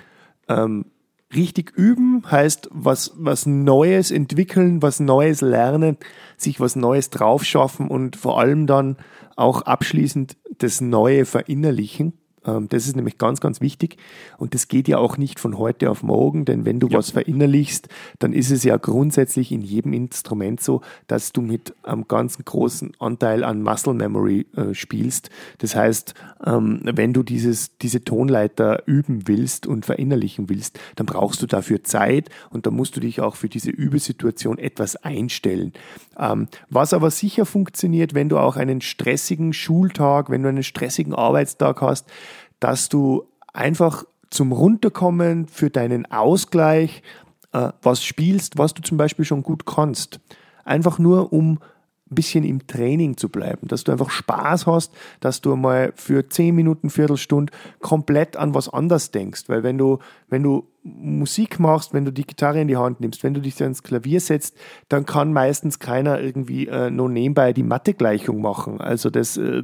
ähm, 0.47 0.85
richtig 1.33 1.71
üben, 1.75 2.23
heißt 2.29 2.69
was, 2.71 3.13
was 3.15 3.45
Neues 3.45 4.11
entwickeln, 4.11 4.81
was 4.81 4.99
Neues 4.99 5.41
lernen, 5.41 5.97
sich 6.37 6.59
was 6.59 6.75
Neues 6.75 7.09
draufschaffen 7.09 7.87
und 7.87 8.15
vor 8.15 8.39
allem 8.39 8.67
dann 8.67 8.97
auch 9.35 9.61
abschließend 9.61 10.37
das 10.57 10.81
Neue 10.81 11.25
verinnerlichen. 11.25 12.18
Ähm, 12.45 12.67
das 12.69 12.87
ist 12.87 12.95
nämlich 12.95 13.17
ganz, 13.17 13.41
ganz 13.41 13.61
wichtig. 13.61 13.97
Und 14.37 14.53
das 14.53 14.67
geht 14.67 14.87
ja 14.87 14.97
auch 14.97 15.17
nicht 15.17 15.39
von 15.39 15.57
heute 15.57 15.89
auf 15.89 16.03
morgen, 16.03 16.45
denn 16.45 16.65
wenn 16.65 16.79
du 16.79 16.87
ja. 16.87 16.97
was 16.97 17.11
verinnerlichst, 17.11 17.87
dann 18.19 18.33
ist 18.33 18.51
es 18.51 18.63
ja 18.63 18.77
grundsätzlich 18.77 19.51
in 19.51 19.61
jedem 19.61 19.93
Instrument 19.93 20.61
so, 20.61 20.81
dass 21.07 21.31
du 21.31 21.41
mit 21.41 21.73
einem 21.83 22.07
ganz 22.07 22.37
großen 22.43 22.93
Anteil 22.99 23.43
an 23.43 23.61
Muscle 23.61 23.93
Memory 23.93 24.45
äh, 24.55 24.73
spielst. 24.73 25.29
Das 25.59 25.75
heißt, 25.75 26.13
ähm, 26.45 26.81
wenn 26.83 27.13
du 27.13 27.23
dieses, 27.23 27.77
diese 27.77 28.03
Tonleiter 28.03 28.83
üben 28.85 29.27
willst 29.27 29.67
und 29.67 29.85
verinnerlichen 29.85 30.49
willst, 30.49 30.79
dann 30.95 31.05
brauchst 31.05 31.41
du 31.41 31.47
dafür 31.47 31.83
Zeit 31.83 32.29
und 32.49 32.65
da 32.65 32.71
musst 32.71 32.95
du 32.95 32.99
dich 32.99 33.21
auch 33.21 33.35
für 33.35 33.49
diese 33.49 33.69
Übesituation 33.69 34.57
etwas 34.57 34.95
einstellen. 34.95 35.73
Ähm, 36.17 36.47
was 36.69 36.93
aber 36.93 37.11
sicher 37.11 37.45
funktioniert, 37.45 38.13
wenn 38.13 38.29
du 38.29 38.37
auch 38.37 38.57
einen 38.57 38.81
stressigen 38.81 39.53
Schultag, 39.53 40.29
wenn 40.29 40.43
du 40.43 40.49
einen 40.49 40.63
stressigen 40.63 41.13
Arbeitstag 41.13 41.81
hast, 41.81 42.07
dass 42.59 42.89
du 42.89 43.27
einfach 43.53 44.05
zum 44.29 44.51
Runterkommen 44.51 45.47
für 45.47 45.69
deinen 45.69 46.05
Ausgleich 46.11 47.01
äh, 47.51 47.69
was 47.81 48.03
spielst, 48.03 48.57
was 48.57 48.73
du 48.73 48.81
zum 48.81 48.97
Beispiel 48.97 49.25
schon 49.25 49.43
gut 49.43 49.65
kannst. 49.65 50.19
Einfach 50.65 50.99
nur, 50.99 51.33
um 51.33 51.59
ein 52.11 52.15
bisschen 52.15 52.43
im 52.43 52.65
Training 52.65 53.17
zu 53.17 53.29
bleiben, 53.29 53.67
dass 53.67 53.83
du 53.83 53.91
einfach 53.91 54.09
Spaß 54.09 54.65
hast, 54.65 54.93
dass 55.19 55.41
du 55.41 55.55
mal 55.55 55.93
für 55.95 56.27
zehn 56.27 56.55
Minuten, 56.55 56.89
Viertelstunde 56.89 57.53
komplett 57.81 58.35
an 58.35 58.55
was 58.55 58.67
anderes 58.69 59.11
denkst. 59.11 59.43
Weil 59.47 59.61
wenn 59.61 59.77
du, 59.77 59.99
wenn 60.27 60.41
du 60.41 60.67
Musik 60.83 61.59
machst, 61.59 61.93
wenn 61.93 62.05
du 62.05 62.11
die 62.11 62.25
Gitarre 62.25 62.61
in 62.61 62.67
die 62.67 62.77
Hand 62.77 62.99
nimmst, 62.99 63.23
wenn 63.23 63.35
du 63.35 63.41
dich 63.41 63.61
ans 63.61 63.83
Klavier 63.83 64.21
setzt, 64.21 64.57
dann 64.87 65.05
kann 65.05 65.33
meistens 65.33 65.77
keiner 65.77 66.19
irgendwie 66.19 66.67
äh, 66.67 66.89
nur 66.89 67.09
nebenbei 67.09 67.53
die 67.53 67.63
Mathegleichung 67.63 68.41
machen. 68.41 68.81
Also 68.81 69.11
das 69.11 69.37
äh, 69.37 69.63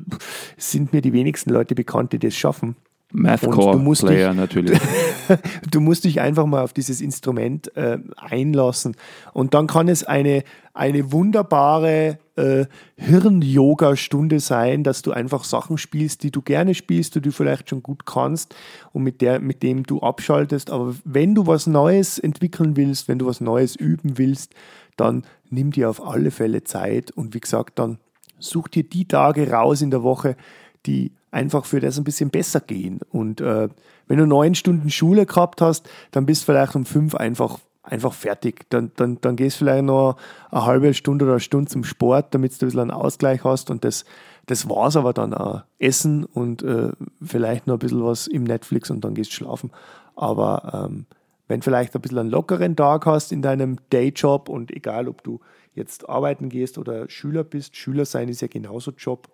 sind 0.57 0.93
mir 0.93 1.01
die 1.01 1.13
wenigsten 1.13 1.49
Leute 1.49 1.73
bekannt, 1.73 2.13
die 2.13 2.19
das 2.19 2.35
schaffen. 2.35 2.75
Mathcore-Player 3.15 4.33
natürlich. 4.33 4.79
du 5.71 5.79
musst 5.79 6.03
dich 6.03 6.21
einfach 6.21 6.45
mal 6.45 6.63
auf 6.63 6.73
dieses 6.73 7.01
Instrument 7.01 7.75
äh, 7.75 7.99
einlassen. 8.17 8.95
Und 9.33 9.53
dann 9.53 9.67
kann 9.67 9.87
es 9.87 10.03
eine, 10.03 10.43
eine 10.73 11.11
wunderbare 11.11 12.19
äh, 12.35 12.65
Hirn-Yoga-Stunde 12.97 14.39
sein, 14.39 14.83
dass 14.83 15.01
du 15.01 15.11
einfach 15.11 15.43
Sachen 15.43 15.77
spielst, 15.77 16.23
die 16.23 16.31
du 16.31 16.41
gerne 16.41 16.75
spielst, 16.75 17.15
die 17.15 17.21
du 17.21 17.31
vielleicht 17.31 17.69
schon 17.69 17.81
gut 17.81 18.05
kannst 18.05 18.55
und 18.91 19.03
mit, 19.03 19.21
der, 19.21 19.39
mit 19.39 19.63
dem 19.63 19.83
du 19.83 20.01
abschaltest. 20.01 20.69
Aber 20.69 20.95
wenn 21.03 21.35
du 21.35 21.47
was 21.47 21.67
Neues 21.67 22.19
entwickeln 22.19 22.75
willst, 22.75 23.07
wenn 23.07 23.19
du 23.19 23.25
was 23.25 23.41
Neues 23.41 23.75
üben 23.75 24.17
willst, 24.17 24.53
dann 24.97 25.23
nimm 25.49 25.71
dir 25.71 25.89
auf 25.89 26.05
alle 26.05 26.31
Fälle 26.31 26.63
Zeit 26.63 27.11
und 27.11 27.33
wie 27.33 27.39
gesagt, 27.39 27.79
dann 27.79 27.99
such 28.39 28.67
dir 28.67 28.83
die 28.83 29.07
Tage 29.07 29.49
raus 29.49 29.81
in 29.81 29.91
der 29.91 30.03
Woche, 30.03 30.35
die 30.85 31.11
einfach 31.31 31.65
für 31.65 31.79
das 31.79 31.97
ein 31.97 32.03
bisschen 32.03 32.29
besser 32.29 32.61
gehen. 32.61 32.99
Und 33.11 33.41
äh, 33.41 33.67
wenn 34.07 34.17
du 34.17 34.25
neun 34.25 34.55
Stunden 34.55 34.89
Schule 34.89 35.25
gehabt 35.25 35.61
hast, 35.61 35.89
dann 36.11 36.25
bist 36.25 36.43
du 36.43 36.45
vielleicht 36.45 36.75
um 36.75 36.85
fünf 36.85 37.15
einfach, 37.15 37.59
einfach 37.83 38.13
fertig. 38.13 38.65
Dann, 38.69 38.91
dann, 38.95 39.19
dann 39.21 39.35
gehst 39.35 39.57
du 39.57 39.65
vielleicht 39.65 39.83
noch 39.83 40.15
eine 40.51 40.65
halbe 40.65 40.93
Stunde 40.93 41.25
oder 41.25 41.33
eine 41.33 41.39
Stunde 41.41 41.69
zum 41.69 41.83
Sport, 41.83 42.33
damit 42.33 42.53
du 42.53 42.65
ein 42.65 42.67
bisschen 42.67 42.79
einen 42.79 42.91
Ausgleich 42.91 43.43
hast. 43.43 43.69
Und 43.69 43.83
das, 43.83 44.05
das 44.45 44.65
es 44.65 44.95
aber 44.95 45.13
dann 45.13 45.33
auch. 45.33 45.63
Essen 45.77 46.23
und 46.23 46.63
äh, 46.63 46.91
vielleicht 47.21 47.67
noch 47.67 47.75
ein 47.75 47.79
bisschen 47.79 48.03
was 48.03 48.27
im 48.27 48.43
Netflix 48.43 48.89
und 48.89 49.03
dann 49.03 49.13
gehst 49.13 49.31
du 49.31 49.35
schlafen. 49.35 49.71
Aber 50.15 50.87
ähm, 50.87 51.05
wenn 51.47 51.61
vielleicht 51.61 51.95
ein 51.95 52.01
bisschen 52.01 52.19
einen 52.19 52.29
lockeren 52.29 52.75
Tag 52.75 53.05
hast 53.05 53.31
in 53.31 53.41
deinem 53.41 53.77
Dayjob 53.89 54.49
und 54.49 54.71
egal, 54.71 55.07
ob 55.07 55.23
du 55.23 55.41
jetzt 55.73 56.09
arbeiten 56.09 56.49
gehst 56.49 56.77
oder 56.77 57.09
Schüler 57.09 57.43
bist, 57.43 57.75
Schüler 57.75 58.05
sein 58.05 58.29
ist 58.29 58.41
ja 58.41 58.47
genauso 58.47 58.91
Job, 58.91 59.27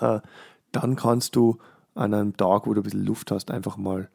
äh, 0.00 0.20
dann 0.72 0.96
kannst 0.96 1.36
du 1.36 1.58
an 1.94 2.14
einem 2.14 2.36
Tag, 2.36 2.66
wo 2.66 2.74
du 2.74 2.80
ein 2.80 2.84
bisschen 2.84 3.04
Luft 3.04 3.30
hast, 3.30 3.50
einfach 3.50 3.76
mal, 3.76 4.08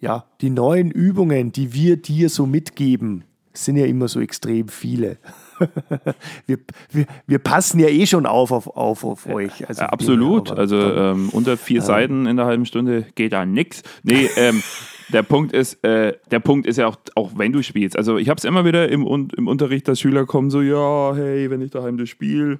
ja, 0.00 0.26
die 0.40 0.50
neuen 0.50 0.90
Übungen, 0.90 1.52
die 1.52 1.72
wir 1.72 1.96
dir 1.96 2.28
so 2.28 2.46
mitgeben, 2.46 3.24
sind 3.54 3.76
ja 3.76 3.86
immer 3.86 4.08
so 4.08 4.20
extrem 4.20 4.68
viele. 4.68 5.18
wir, 6.46 6.58
wir, 6.90 7.06
wir 7.26 7.38
passen 7.38 7.80
ja 7.80 7.88
eh 7.88 8.06
schon 8.06 8.26
auf 8.26 8.52
auf, 8.52 8.66
auf, 8.68 9.04
auf 9.04 9.26
euch. 9.26 9.66
Also 9.66 9.82
absolut. 9.82 10.50
also 10.50 10.76
ähm, 10.76 11.30
unter 11.30 11.56
vier 11.56 11.80
ähm, 11.80 11.86
Seiten 11.86 12.26
in 12.26 12.36
der 12.36 12.46
halben 12.46 12.66
Stunde 12.66 13.06
geht 13.14 13.32
da 13.32 13.46
nichts. 13.46 13.82
Nee, 14.02 14.28
ähm, 14.36 14.62
der 15.12 15.22
Punkt 15.22 15.52
ist, 15.52 15.82
äh, 15.84 16.14
der 16.30 16.40
Punkt 16.40 16.66
ist 16.66 16.76
ja 16.76 16.86
auch, 16.86 16.96
auch 17.14 17.32
wenn 17.36 17.52
du 17.52 17.62
spielst. 17.62 17.96
Also 17.96 18.18
ich 18.18 18.28
habe 18.28 18.38
es 18.38 18.44
immer 18.44 18.64
wieder 18.64 18.88
im, 18.88 19.06
im 19.36 19.48
Unterricht, 19.48 19.88
dass 19.88 20.00
Schüler 20.00 20.26
kommen 20.26 20.50
so, 20.50 20.60
ja, 20.60 21.14
hey, 21.14 21.50
wenn 21.50 21.62
ich 21.62 21.70
daheim 21.70 21.96
das 21.96 22.08
spiele, 22.08 22.58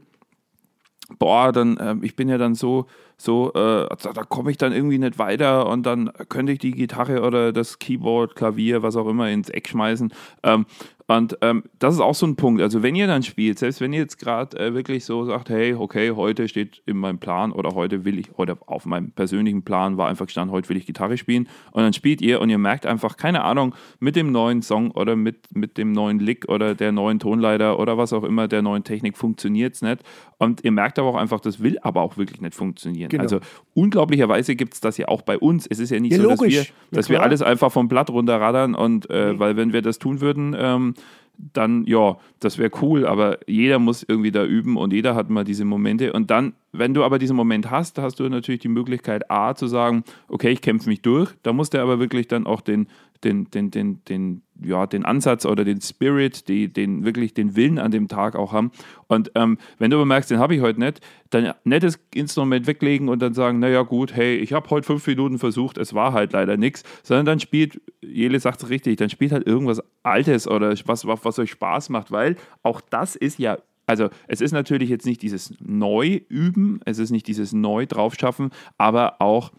boah, 1.18 1.52
dann, 1.52 1.76
äh, 1.76 1.96
ich 2.02 2.16
bin 2.16 2.28
ja 2.28 2.38
dann 2.38 2.54
so, 2.54 2.86
so, 3.16 3.52
äh, 3.54 3.88
da, 4.14 4.24
komme 4.24 4.50
ich 4.50 4.58
dann 4.58 4.72
irgendwie 4.72 4.98
nicht 4.98 5.18
weiter 5.18 5.66
und 5.68 5.84
dann 5.86 6.10
könnte 6.28 6.52
ich 6.52 6.58
die 6.58 6.72
Gitarre 6.72 7.22
oder 7.22 7.52
das 7.52 7.78
Keyboard, 7.78 8.34
Klavier, 8.34 8.82
was 8.82 8.96
auch 8.96 9.08
immer 9.08 9.30
ins 9.30 9.48
Eck 9.48 9.68
schmeißen. 9.68 10.12
Ähm, 10.42 10.66
und 11.08 11.38
ähm, 11.40 11.62
das 11.78 11.94
ist 11.94 12.00
auch 12.00 12.16
so 12.16 12.26
ein 12.26 12.34
Punkt. 12.34 12.60
Also 12.60 12.82
wenn 12.82 12.96
ihr 12.96 13.06
dann 13.06 13.22
spielt, 13.22 13.60
selbst 13.60 13.80
wenn 13.80 13.92
ihr 13.92 14.00
jetzt 14.00 14.18
gerade 14.18 14.58
äh, 14.58 14.74
wirklich 14.74 15.04
so 15.04 15.24
sagt, 15.24 15.50
hey, 15.50 15.72
okay, 15.74 16.10
heute 16.10 16.48
steht 16.48 16.82
in 16.84 16.96
meinem 16.96 17.18
Plan 17.18 17.52
oder 17.52 17.76
heute 17.76 18.04
will 18.04 18.18
ich, 18.18 18.36
oder 18.36 18.58
auf 18.66 18.86
meinem 18.86 19.12
persönlichen 19.12 19.62
Plan 19.62 19.98
war 19.98 20.08
einfach 20.08 20.26
gestanden, 20.26 20.52
heute 20.52 20.68
will 20.68 20.76
ich 20.76 20.84
Gitarre 20.84 21.16
spielen. 21.16 21.48
Und 21.70 21.84
dann 21.84 21.92
spielt 21.92 22.20
ihr 22.20 22.40
und 22.40 22.50
ihr 22.50 22.58
merkt 22.58 22.86
einfach, 22.86 23.16
keine 23.16 23.44
Ahnung, 23.44 23.76
mit 24.00 24.16
dem 24.16 24.32
neuen 24.32 24.62
Song 24.62 24.90
oder 24.90 25.14
mit, 25.14 25.54
mit 25.54 25.78
dem 25.78 25.92
neuen 25.92 26.18
Lick 26.18 26.48
oder 26.48 26.74
der 26.74 26.90
neuen 26.90 27.20
Tonleiter 27.20 27.78
oder 27.78 27.96
was 27.96 28.12
auch 28.12 28.24
immer, 28.24 28.48
der 28.48 28.62
neuen 28.62 28.82
Technik 28.82 29.16
funktioniert 29.16 29.76
es 29.76 29.82
nicht. 29.82 30.02
Und 30.38 30.64
ihr 30.64 30.72
merkt 30.72 30.98
aber 30.98 31.08
auch 31.08 31.16
einfach, 31.16 31.38
das 31.38 31.62
will 31.62 31.78
aber 31.82 32.02
auch 32.02 32.16
wirklich 32.16 32.40
nicht 32.40 32.54
funktionieren. 32.56 33.10
Genau. 33.10 33.22
Also 33.22 33.38
unglaublicherweise 33.74 34.56
gibt 34.56 34.74
es 34.74 34.80
das 34.80 34.98
ja 34.98 35.06
auch 35.06 35.22
bei 35.22 35.38
uns. 35.38 35.68
Es 35.68 35.78
ist 35.78 35.90
ja 35.90 36.00
nicht 36.00 36.12
ja, 36.12 36.22
so, 36.22 36.28
dass, 36.28 36.42
wir, 36.42 36.66
dass 36.90 37.08
ja, 37.08 37.14
wir 37.14 37.22
alles 37.22 37.42
einfach 37.42 37.70
vom 37.70 37.86
Blatt 37.86 38.10
runterradern 38.10 38.74
und 38.74 39.08
äh, 39.08 39.32
mhm. 39.32 39.38
weil 39.38 39.56
wenn 39.56 39.72
wir 39.72 39.82
das 39.82 40.00
tun 40.00 40.20
würden, 40.20 40.54
ähm, 40.58 40.94
dann 41.38 41.84
ja, 41.86 42.16
das 42.40 42.58
wäre 42.58 42.70
cool, 42.82 43.06
aber 43.06 43.38
jeder 43.46 43.78
muss 43.78 44.04
irgendwie 44.06 44.30
da 44.30 44.44
üben 44.44 44.76
und 44.76 44.92
jeder 44.92 45.14
hat 45.14 45.30
mal 45.30 45.44
diese 45.44 45.64
Momente. 45.64 46.12
Und 46.12 46.30
dann, 46.30 46.54
wenn 46.72 46.94
du 46.94 47.04
aber 47.04 47.18
diesen 47.18 47.36
Moment 47.36 47.70
hast, 47.70 47.98
hast 47.98 48.20
du 48.20 48.28
natürlich 48.28 48.60
die 48.60 48.68
Möglichkeit, 48.68 49.30
A, 49.30 49.54
zu 49.54 49.66
sagen, 49.66 50.04
okay, 50.28 50.50
ich 50.50 50.60
kämpfe 50.60 50.88
mich 50.88 51.02
durch. 51.02 51.30
Da 51.42 51.52
musst 51.52 51.74
du 51.74 51.80
aber 51.80 51.98
wirklich 51.98 52.28
dann 52.28 52.46
auch 52.46 52.60
den, 52.60 52.88
den, 53.24 53.50
den, 53.50 53.70
den, 53.70 54.04
den, 54.04 54.42
ja, 54.62 54.86
den 54.86 55.04
Ansatz 55.04 55.44
oder 55.44 55.64
den 55.64 55.80
Spirit, 55.80 56.48
die, 56.48 56.72
den 56.72 57.04
wirklich 57.04 57.34
den 57.34 57.56
Willen 57.56 57.78
an 57.78 57.90
dem 57.90 58.08
Tag 58.08 58.36
auch 58.36 58.52
haben. 58.52 58.70
Und 59.06 59.30
ähm, 59.34 59.58
wenn 59.78 59.90
du 59.90 59.96
aber 59.96 60.06
merkst, 60.06 60.30
den 60.30 60.38
habe 60.38 60.54
ich 60.54 60.60
heute 60.60 60.80
nicht, 60.80 61.00
dann 61.30 61.52
nettes 61.64 61.98
Instrument 62.14 62.66
weglegen 62.66 63.08
und 63.08 63.20
dann 63.20 63.34
sagen, 63.34 63.58
naja 63.58 63.82
gut, 63.82 64.14
hey, 64.14 64.36
ich 64.36 64.52
habe 64.52 64.70
heute 64.70 64.86
fünf 64.86 65.06
Minuten 65.06 65.38
versucht, 65.38 65.78
es 65.78 65.94
war 65.94 66.12
halt 66.12 66.32
leider 66.32 66.56
nichts, 66.56 66.82
sondern 67.02 67.26
dann 67.26 67.40
spielt, 67.40 67.80
Jele 68.00 68.40
sagt 68.40 68.62
es 68.62 68.68
richtig, 68.68 68.96
dann 68.96 69.10
spielt 69.10 69.32
halt 69.32 69.46
irgendwas 69.46 69.82
Altes 70.02 70.48
oder 70.48 70.74
was, 70.86 71.06
was, 71.06 71.38
euch 71.38 71.50
Spaß 71.50 71.90
macht, 71.90 72.10
weil 72.10 72.36
auch 72.62 72.80
das 72.80 73.16
ist 73.16 73.38
ja 73.38 73.58
also 73.86 74.08
es 74.26 74.40
ist 74.40 74.52
natürlich 74.52 74.90
jetzt 74.90 75.06
nicht 75.06 75.22
dieses 75.22 75.54
Neu-Üben, 75.60 76.80
es 76.84 76.98
ist 76.98 77.10
nicht 77.10 77.28
dieses 77.28 77.52
Neu 77.52 77.86
draufschaffen, 77.86 78.50
aber 78.78 79.20
auch 79.20 79.52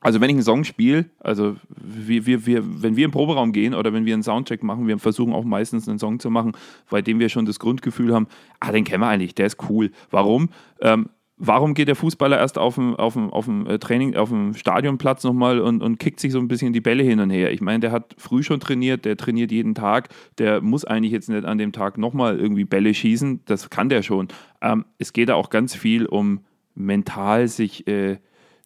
also 0.00 0.20
wenn 0.20 0.30
ich 0.30 0.36
einen 0.36 0.42
Song 0.42 0.64
spiele, 0.64 1.06
also 1.18 1.56
wir, 1.76 2.24
wir, 2.26 2.46
wir, 2.46 2.82
wenn 2.82 2.96
wir 2.96 3.04
im 3.04 3.10
Proberaum 3.10 3.52
gehen 3.52 3.74
oder 3.74 3.92
wenn 3.92 4.04
wir 4.04 4.14
einen 4.14 4.22
Soundcheck 4.22 4.62
machen, 4.62 4.86
wir 4.86 4.98
versuchen 4.98 5.32
auch 5.32 5.44
meistens 5.44 5.88
einen 5.88 5.98
Song 5.98 6.20
zu 6.20 6.30
machen, 6.30 6.52
bei 6.88 7.02
dem 7.02 7.18
wir 7.18 7.28
schon 7.28 7.46
das 7.46 7.58
Grundgefühl 7.58 8.14
haben, 8.14 8.28
ah, 8.60 8.70
den 8.70 8.84
kennen 8.84 9.02
wir 9.02 9.08
eigentlich, 9.08 9.34
der 9.34 9.46
ist 9.46 9.58
cool. 9.68 9.90
Warum? 10.10 10.50
Ähm, 10.80 11.08
warum 11.36 11.74
geht 11.74 11.88
der 11.88 11.96
Fußballer 11.96 12.38
erst 12.38 12.58
auf 12.58 12.76
dem, 12.76 12.94
auf 12.96 13.14
dem, 13.14 13.30
auf 13.30 13.46
dem 13.46 13.66
äh, 13.66 13.78
Training, 13.78 14.16
auf 14.16 14.28
dem 14.28 14.54
Stadionplatz 14.54 15.24
nochmal 15.24 15.60
und, 15.60 15.82
und 15.82 15.98
kickt 15.98 16.20
sich 16.20 16.32
so 16.32 16.38
ein 16.38 16.48
bisschen 16.48 16.72
die 16.72 16.80
Bälle 16.80 17.02
hin 17.02 17.20
und 17.20 17.30
her? 17.30 17.52
Ich 17.52 17.60
meine, 17.60 17.80
der 17.80 17.92
hat 17.92 18.14
früh 18.18 18.42
schon 18.42 18.60
trainiert, 18.60 19.04
der 19.04 19.16
trainiert 19.16 19.50
jeden 19.50 19.74
Tag, 19.74 20.10
der 20.38 20.60
muss 20.60 20.84
eigentlich 20.84 21.12
jetzt 21.12 21.28
nicht 21.28 21.44
an 21.44 21.58
dem 21.58 21.72
Tag 21.72 21.98
nochmal 21.98 22.38
irgendwie 22.38 22.64
Bälle 22.64 22.92
schießen, 22.94 23.40
das 23.46 23.70
kann 23.70 23.88
der 23.88 24.02
schon. 24.02 24.28
Ähm, 24.60 24.84
es 24.98 25.12
geht 25.12 25.28
da 25.28 25.34
auch 25.34 25.50
ganz 25.50 25.74
viel 25.74 26.06
um 26.06 26.40
mental 26.74 27.48
sich 27.48 27.86
äh, 27.88 28.18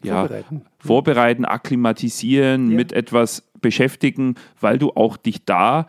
ja, 0.04 0.20
vorbereiten. 0.20 0.62
vorbereiten, 0.78 1.44
akklimatisieren, 1.44 2.70
ja. 2.70 2.76
mit 2.76 2.92
etwas 2.92 3.48
beschäftigen, 3.60 4.34
weil 4.60 4.78
du 4.78 4.90
auch 4.90 5.16
dich 5.16 5.44
da 5.44 5.88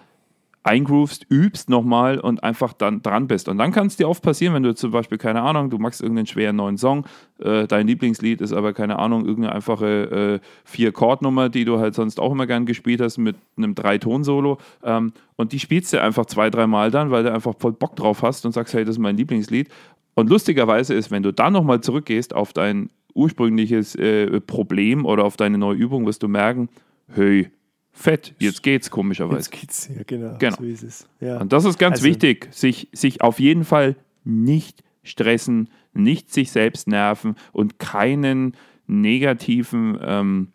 eingroovst, 0.64 1.26
übst 1.30 1.70
nochmal 1.70 2.20
und 2.20 2.44
einfach 2.44 2.74
dann 2.74 3.02
dran 3.02 3.28
bist. 3.28 3.50
Und 3.50 3.58
dann 3.58 3.72
kann 3.72 3.88
es 3.88 3.98
dir 3.98 4.08
oft 4.08 4.24
passieren, 4.24 4.54
wenn 4.56 4.64
du 4.64 4.74
zum 4.74 4.92
Beispiel, 4.92 5.18
keine 5.18 5.42
Ahnung, 5.42 5.70
du 5.70 5.78
machst 5.78 6.02
irgendeinen 6.02 6.26
schweren 6.28 6.56
neuen 6.56 6.78
Song, 6.78 7.06
äh, 7.40 7.68
dein 7.68 7.86
Lieblingslied 7.86 8.40
ist 8.40 8.54
aber, 8.54 8.74
keine 8.74 8.98
Ahnung, 8.98 9.26
irgendeine 9.26 9.54
einfache 9.54 10.40
äh, 10.42 10.48
Vier-Chord-Nummer, 10.64 11.50
die 11.50 11.66
du 11.66 11.80
halt 11.80 11.96
sonst 11.96 12.20
auch 12.20 12.32
immer 12.32 12.48
gern 12.48 12.66
gespielt 12.66 13.02
hast 13.02 13.18
mit 13.18 13.36
einem 13.58 13.76
Drei-Ton-Solo. 13.76 14.58
Ähm, 14.84 15.12
und 15.36 15.52
die 15.52 15.60
spielst 15.60 15.92
du 15.92 16.02
einfach 16.02 16.26
zwei, 16.28 16.50
dreimal 16.50 16.92
dann, 16.92 17.12
weil 17.12 17.24
du 17.24 17.34
einfach 17.34 17.56
voll 17.60 17.74
Bock 17.74 17.98
drauf 17.98 18.22
hast 18.22 18.46
und 18.46 18.54
sagst, 18.54 18.74
hey, 18.74 18.86
das 18.86 18.96
ist 18.96 19.00
mein 19.00 19.18
Lieblingslied. 19.18 19.70
Und 20.16 20.30
lustigerweise 20.30 20.94
ist, 20.94 21.12
wenn 21.12 21.24
du 21.24 21.34
dann 21.34 21.54
nochmal 21.54 21.82
zurückgehst 21.82 22.34
auf 22.34 22.54
dein 22.54 22.90
ursprüngliches 23.14 23.96
äh, 23.96 24.40
Problem 24.42 25.06
oder 25.06 25.26
auf 25.26 25.38
deine 25.38 25.58
neue 25.58 25.78
Übung, 25.78 26.06
wirst 26.06 26.24
du 26.24 26.28
merken, 26.28 26.70
hey, 27.08 27.50
fett, 27.92 28.34
jetzt 28.40 28.64
geht's 28.64 28.90
komischerweise. 28.90 29.38
Jetzt 29.38 29.52
geht's, 29.52 29.90
ja 29.96 30.04
genau, 30.06 30.36
genau. 30.40 30.56
so 30.58 30.64
ist 30.64 30.84
es. 30.84 31.08
Ja. 31.20 31.40
Und 31.40 31.54
das 31.54 31.66
ist 31.66 31.78
ganz 31.78 31.98
also, 31.98 32.06
wichtig, 32.06 32.48
sich, 32.52 32.90
sich 32.92 33.22
auf 33.22 33.40
jeden 33.40 33.66
Fall 33.66 33.96
nicht 34.24 34.84
stressen, 35.04 35.70
nicht 35.94 36.32
sich 36.32 36.52
selbst 36.52 36.88
nerven 36.88 37.36
und 37.52 37.80
keinen 37.80 38.56
negativen 38.88 39.98
ähm, 40.02 40.53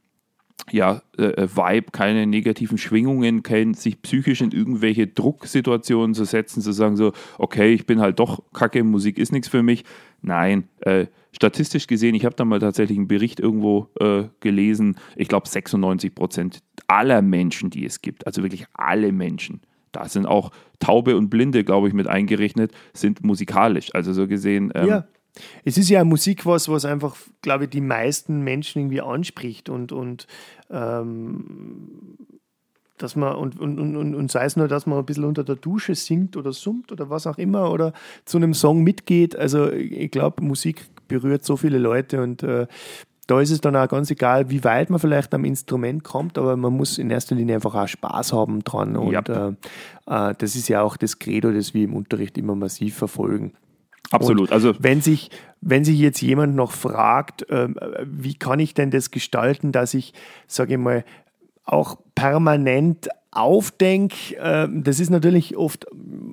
ja, 0.71 1.03
äh, 1.17 1.25
äh, 1.25 1.49
Vibe, 1.57 1.91
keine 1.93 2.27
negativen 2.27 2.79
Schwingungen, 2.79 3.43
kein 3.43 3.75
sich 3.75 4.03
psychisch 4.03 4.41
in 4.41 4.53
irgendwelche 4.53 5.07
Drucksituationen 5.07 6.15
zu 6.15 6.25
setzen, 6.25 6.61
zu 6.61 6.73
sagen 6.73 6.97
so, 6.97 7.13
okay, 7.39 7.73
ich 7.73 7.87
bin 7.87 8.01
halt 8.01 8.19
doch 8.19 8.43
kacke, 8.53 8.85
Musik 8.85 9.19
ist 9.19 9.33
nichts 9.33 9.49
für 9.49 9.63
mich. 9.63 9.85
Nein, 10.21 10.69
äh, 10.81 11.07
statistisch 11.33 11.87
gesehen, 11.87 12.15
ich 12.15 12.25
habe 12.25 12.35
da 12.35 12.45
mal 12.45 12.59
tatsächlich 12.59 12.99
einen 12.99 13.09
Bericht 13.09 13.41
irgendwo 13.41 13.89
äh, 14.01 14.25
gelesen, 14.41 14.97
ich 15.17 15.29
glaube 15.29 15.49
96 15.49 16.15
Prozent 16.15 16.63
aller 16.87 17.23
Menschen, 17.23 17.71
die 17.71 17.85
es 17.85 18.03
gibt, 18.03 18.27
also 18.27 18.43
wirklich 18.43 18.67
alle 18.75 19.13
Menschen, 19.13 19.61
da 19.93 20.09
sind 20.09 20.27
auch 20.27 20.51
Taube 20.79 21.17
und 21.17 21.29
Blinde, 21.29 21.65
glaube 21.65 21.89
ich, 21.89 21.95
mit 21.95 22.07
eingerechnet, 22.07 22.73
sind 22.93 23.25
musikalisch. 23.25 23.95
Also 23.95 24.13
so 24.13 24.27
gesehen. 24.29 24.71
Ähm, 24.75 24.89
ja. 24.89 25.05
Es 25.65 25.79
ist 25.79 25.89
ja 25.89 26.05
Musik 26.05 26.47
was, 26.47 26.69
was 26.69 26.85
einfach, 26.85 27.17
glaube 27.43 27.65
ich, 27.65 27.71
die 27.71 27.81
meisten 27.81 28.43
Menschen 28.43 28.81
irgendwie 28.81 29.01
anspricht 29.01 29.69
und, 29.69 29.93
und 29.93 30.27
ähm, 30.71 32.17
dass 32.99 33.17
man, 33.17 33.37
und, 33.37 33.59
und, 33.59 33.79
und, 33.79 34.15
und 34.15 34.31
sei 34.31 34.45
es 34.45 34.57
nur, 34.57 34.69
dass 34.69 34.87
man 34.87 34.99
ein 34.99 35.07
bisschen 35.07 35.25
unter 35.25 35.45
der 35.45 35.57
Dusche 35.57 35.95
singt 35.95 36.37
oder 36.37 36.53
summt 36.53 36.93
oder 36.93 37.11
was 37.11 37.27
auch 37.27 37.39
immer 37.39 37.71
oder 37.71 37.93
zu 38.25 38.37
einem 38.39 38.55
Song 38.55 38.83
mitgeht. 38.83 39.37
Also 39.37 39.71
ich 39.71 40.11
glaube, 40.11 40.43
Musik 40.43 40.87
berührt 41.07 41.45
so 41.45 41.57
viele 41.57 41.79
Leute 41.79 42.23
und 42.23 42.43
äh, 42.43 42.67
da 43.29 43.41
ist 43.43 43.51
es 43.51 43.61
dann 43.61 43.77
auch 43.77 43.89
ganz 43.89 44.11
egal, 44.11 44.49
wie 44.49 44.65
weit 44.65 44.89
man 44.89 44.99
vielleicht 44.99 45.35
am 45.35 45.45
Instrument 45.45 46.03
kommt, 46.03 46.39
aber 46.39 46.57
man 46.57 46.73
muss 46.73 46.97
in 46.97 47.11
erster 47.11 47.35
Linie 47.35 47.57
einfach 47.57 47.75
auch 47.75 47.87
Spaß 47.87 48.33
haben 48.33 48.65
dran. 48.65 48.97
Und 48.97 49.13
ja. 49.13 49.21
äh, 49.21 50.31
äh, 50.31 50.35
das 50.37 50.57
ist 50.57 50.69
ja 50.69 50.81
auch 50.81 50.97
das 50.97 51.19
Credo, 51.19 51.53
das 51.53 51.75
wir 51.75 51.85
im 51.85 51.95
Unterricht 51.95 52.39
immer 52.39 52.55
massiv 52.55 52.97
verfolgen. 52.97 53.53
Absolut. 54.11 54.49
Und 54.49 54.55
also 54.55 54.75
wenn 54.79 55.01
sich, 55.01 55.31
wenn 55.61 55.85
sich 55.85 55.99
jetzt 55.99 56.21
jemand 56.21 56.55
noch 56.55 56.73
fragt, 56.73 57.49
äh, 57.51 57.69
wie 58.05 58.35
kann 58.35 58.61
ich 58.61 58.75
denn 58.75 58.91
das 58.91 59.11
gestalten, 59.11 59.73
dass 59.73 59.95
ich, 59.95 60.15
sage 60.47 60.75
ich 60.75 60.79
mal, 60.79 61.05
auch 61.65 61.99
permanent 62.15 63.09
aufdenke, 63.31 64.37
äh, 64.37 64.69
das 64.71 65.01
ist 65.01 65.11
natürlich 65.11 65.57
oft, 65.57 65.87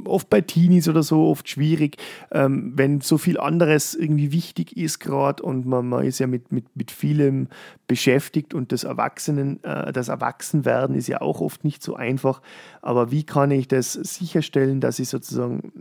oft 0.06 0.30
bei 0.30 0.42
Teenies 0.42 0.88
oder 0.88 1.04
so 1.04 1.28
oft 1.28 1.50
schwierig, 1.50 1.98
ähm, 2.32 2.74
wenn 2.76 3.02
so 3.02 3.18
viel 3.18 3.38
anderes 3.38 3.96
irgendwie 3.96 4.32
wichtig 4.32 4.78
ist 4.78 5.00
gerade 5.00 5.44
und 5.44 5.66
man, 5.66 5.88
man 5.90 6.06
ist 6.06 6.20
ja 6.20 6.28
mit, 6.28 6.52
mit, 6.52 6.66
mit 6.76 6.92
vielem 6.92 7.50
beschäftigt 7.88 8.54
und 8.54 8.72
das 8.72 8.86
Erwachsenen, 8.86 9.62
äh, 9.64 9.92
das 9.92 10.08
Erwachsenwerden 10.08 10.96
ist 10.96 11.08
ja 11.08 11.22
auch 11.22 11.42
oft 11.42 11.66
nicht 11.66 11.84
so 11.84 11.96
einfach. 11.96 12.42
Aber 12.82 13.12
wie 13.12 13.24
kann 13.24 13.52
ich 13.52 13.68
das 13.68 13.94
sicherstellen, 13.94 14.80
dass 14.80 15.00
ich 15.00 15.10
sozusagen 15.10 15.74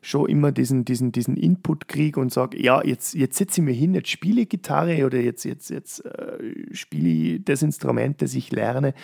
schon 0.00 0.28
immer 0.28 0.50
diesen, 0.50 0.84
diesen, 0.84 1.12
diesen 1.12 1.36
Input 1.36 1.88
kriege 1.88 2.18
und 2.20 2.32
sage, 2.32 2.60
ja, 2.62 2.82
jetzt, 2.82 3.14
jetzt 3.14 3.36
setze 3.36 3.60
ich 3.60 3.64
mir 3.64 3.72
hin, 3.72 3.94
jetzt 3.94 4.08
spiele 4.08 4.46
Gitarre 4.46 5.04
oder 5.04 5.18
jetzt, 5.18 5.44
jetzt, 5.44 5.68
jetzt 5.68 6.04
äh, 6.06 6.38
spiele 6.72 7.08
ich 7.08 7.44
das 7.44 7.62
Instrument, 7.62 8.22
das 8.22 8.34
ich 8.34 8.50
lerne. 8.50 8.94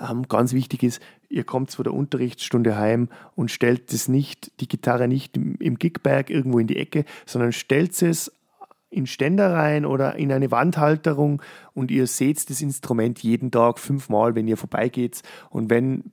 Ähm, 0.00 0.26
ganz 0.28 0.54
wichtig 0.54 0.82
ist, 0.86 1.00
ihr 1.28 1.44
kommt 1.44 1.70
von 1.70 1.84
der 1.84 1.94
Unterrichtsstunde 1.94 2.76
heim 2.76 3.08
und 3.34 3.50
stellt 3.50 3.92
es 3.92 4.08
nicht, 4.08 4.52
die 4.60 4.68
Gitarre 4.68 5.08
nicht 5.08 5.36
im, 5.36 5.56
im 5.56 5.78
Gigberg 5.78 6.30
irgendwo 6.30 6.58
in 6.58 6.66
die 6.66 6.76
Ecke, 6.76 7.04
sondern 7.26 7.52
stellt 7.52 8.00
es 8.02 8.32
in 8.90 9.06
Ständer 9.06 9.52
rein 9.52 9.84
oder 9.84 10.16
in 10.16 10.32
eine 10.32 10.50
Wandhalterung 10.50 11.42
und 11.74 11.90
ihr 11.90 12.06
seht 12.06 12.48
das 12.48 12.62
Instrument 12.62 13.22
jeden 13.22 13.50
Tag 13.50 13.78
fünfmal, 13.78 14.34
wenn 14.34 14.48
ihr 14.48 14.56
vorbeigeht. 14.56 15.22
Und 15.50 15.70
wenn 15.70 16.04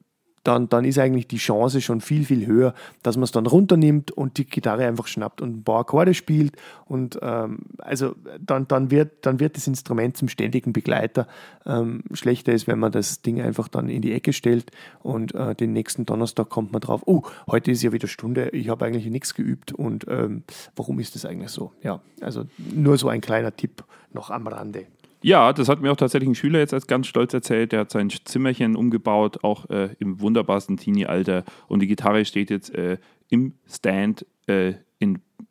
dann, 0.44 0.70
dann 0.70 0.86
ist 0.86 1.00
eigentlich 1.00 1.28
die 1.28 1.38
Chance 1.38 1.82
schon 1.82 2.02
viel, 2.02 2.26
viel 2.26 2.46
höher, 2.46 2.74
dass 3.02 3.16
man 3.16 3.24
es 3.24 3.32
dann 3.32 3.46
runternimmt 3.46 4.12
und 4.12 4.38
die 4.38 4.46
Gitarre 4.46 4.86
einfach 4.86 5.08
schnappt 5.08 5.42
und 5.42 5.58
ein 5.58 5.64
paar 5.64 5.80
Akkorde 5.80 6.14
spielt. 6.14 6.56
Und 6.86 7.18
ähm, 7.22 7.60
also 7.78 8.16
dann, 8.40 8.68
dann, 8.68 8.92
wird, 8.92 9.26
dann 9.26 9.40
wird 9.40 9.56
das 9.56 9.68
Instrument 9.68 10.18
zum 10.18 10.28
ständigen 10.28 10.74
Begleiter. 10.74 11.28
Ähm, 11.66 12.04
schlechter 12.14 12.52
ist, 12.54 12.68
wenn 12.68 12.80
man 12.80 12.92
das 12.92 13.22
Ding 13.22 13.42
einfach 13.42 13.68
dann 13.68 13.90
in 13.90 14.02
die 14.02 14.14
Ecke 14.14 14.34
stellt 14.34 14.72
und 15.02 15.34
äh, 15.34 15.56
den 15.56 15.74
nächsten 15.74 16.06
Donnerstag 16.06 16.50
kommt 16.50 16.74
man 16.74 16.82
drauf, 16.82 17.02
oh, 17.06 17.24
heute 17.48 17.72
ist 17.72 17.82
ja 17.84 17.94
wieder 17.94 18.08
Stunde, 18.08 18.50
ich 18.50 18.70
habe 18.70 18.86
eigentlich 18.86 19.06
nichts 19.06 19.34
geübt 19.34 19.72
und 19.72 20.06
ähm, 20.10 20.44
warum 20.76 21.00
ist 21.00 21.16
das 21.16 21.26
eigentlich 21.26 21.52
so? 21.52 21.72
Ja, 21.82 22.02
also 22.22 22.44
nur 22.74 22.98
so 22.98 23.08
ein 23.08 23.22
kleiner 23.22 23.56
Tipp 23.56 23.84
noch 24.12 24.30
am 24.30 24.48
Rande. 24.48 24.86
Ja, 25.24 25.54
das 25.54 25.70
hat 25.70 25.82
mir 25.82 25.90
auch 25.92 25.96
tatsächlich 25.96 26.30
ein 26.30 26.36
Schüler 26.36 26.60
jetzt 26.60 26.74
als 26.74 26.86
ganz 26.86 27.08
stolz 27.08 27.34
erzählt. 27.34 27.72
Der 27.72 27.80
hat 27.82 27.92
sein 27.92 28.10
Zimmerchen 28.10 28.76
umgebaut, 28.76 29.44
auch 29.44 29.70
äh, 29.70 29.90
im 30.00 30.20
wunderbarsten 30.20 30.76
Teenie-Alter. 30.76 31.46
Und 31.70 31.82
die 31.82 31.88
Gitarre 31.88 32.26
steht 32.26 32.50
jetzt 32.50 32.76
äh, 32.76 32.98
im 33.30 33.54
Stand 33.66 34.26
äh, 34.48 34.74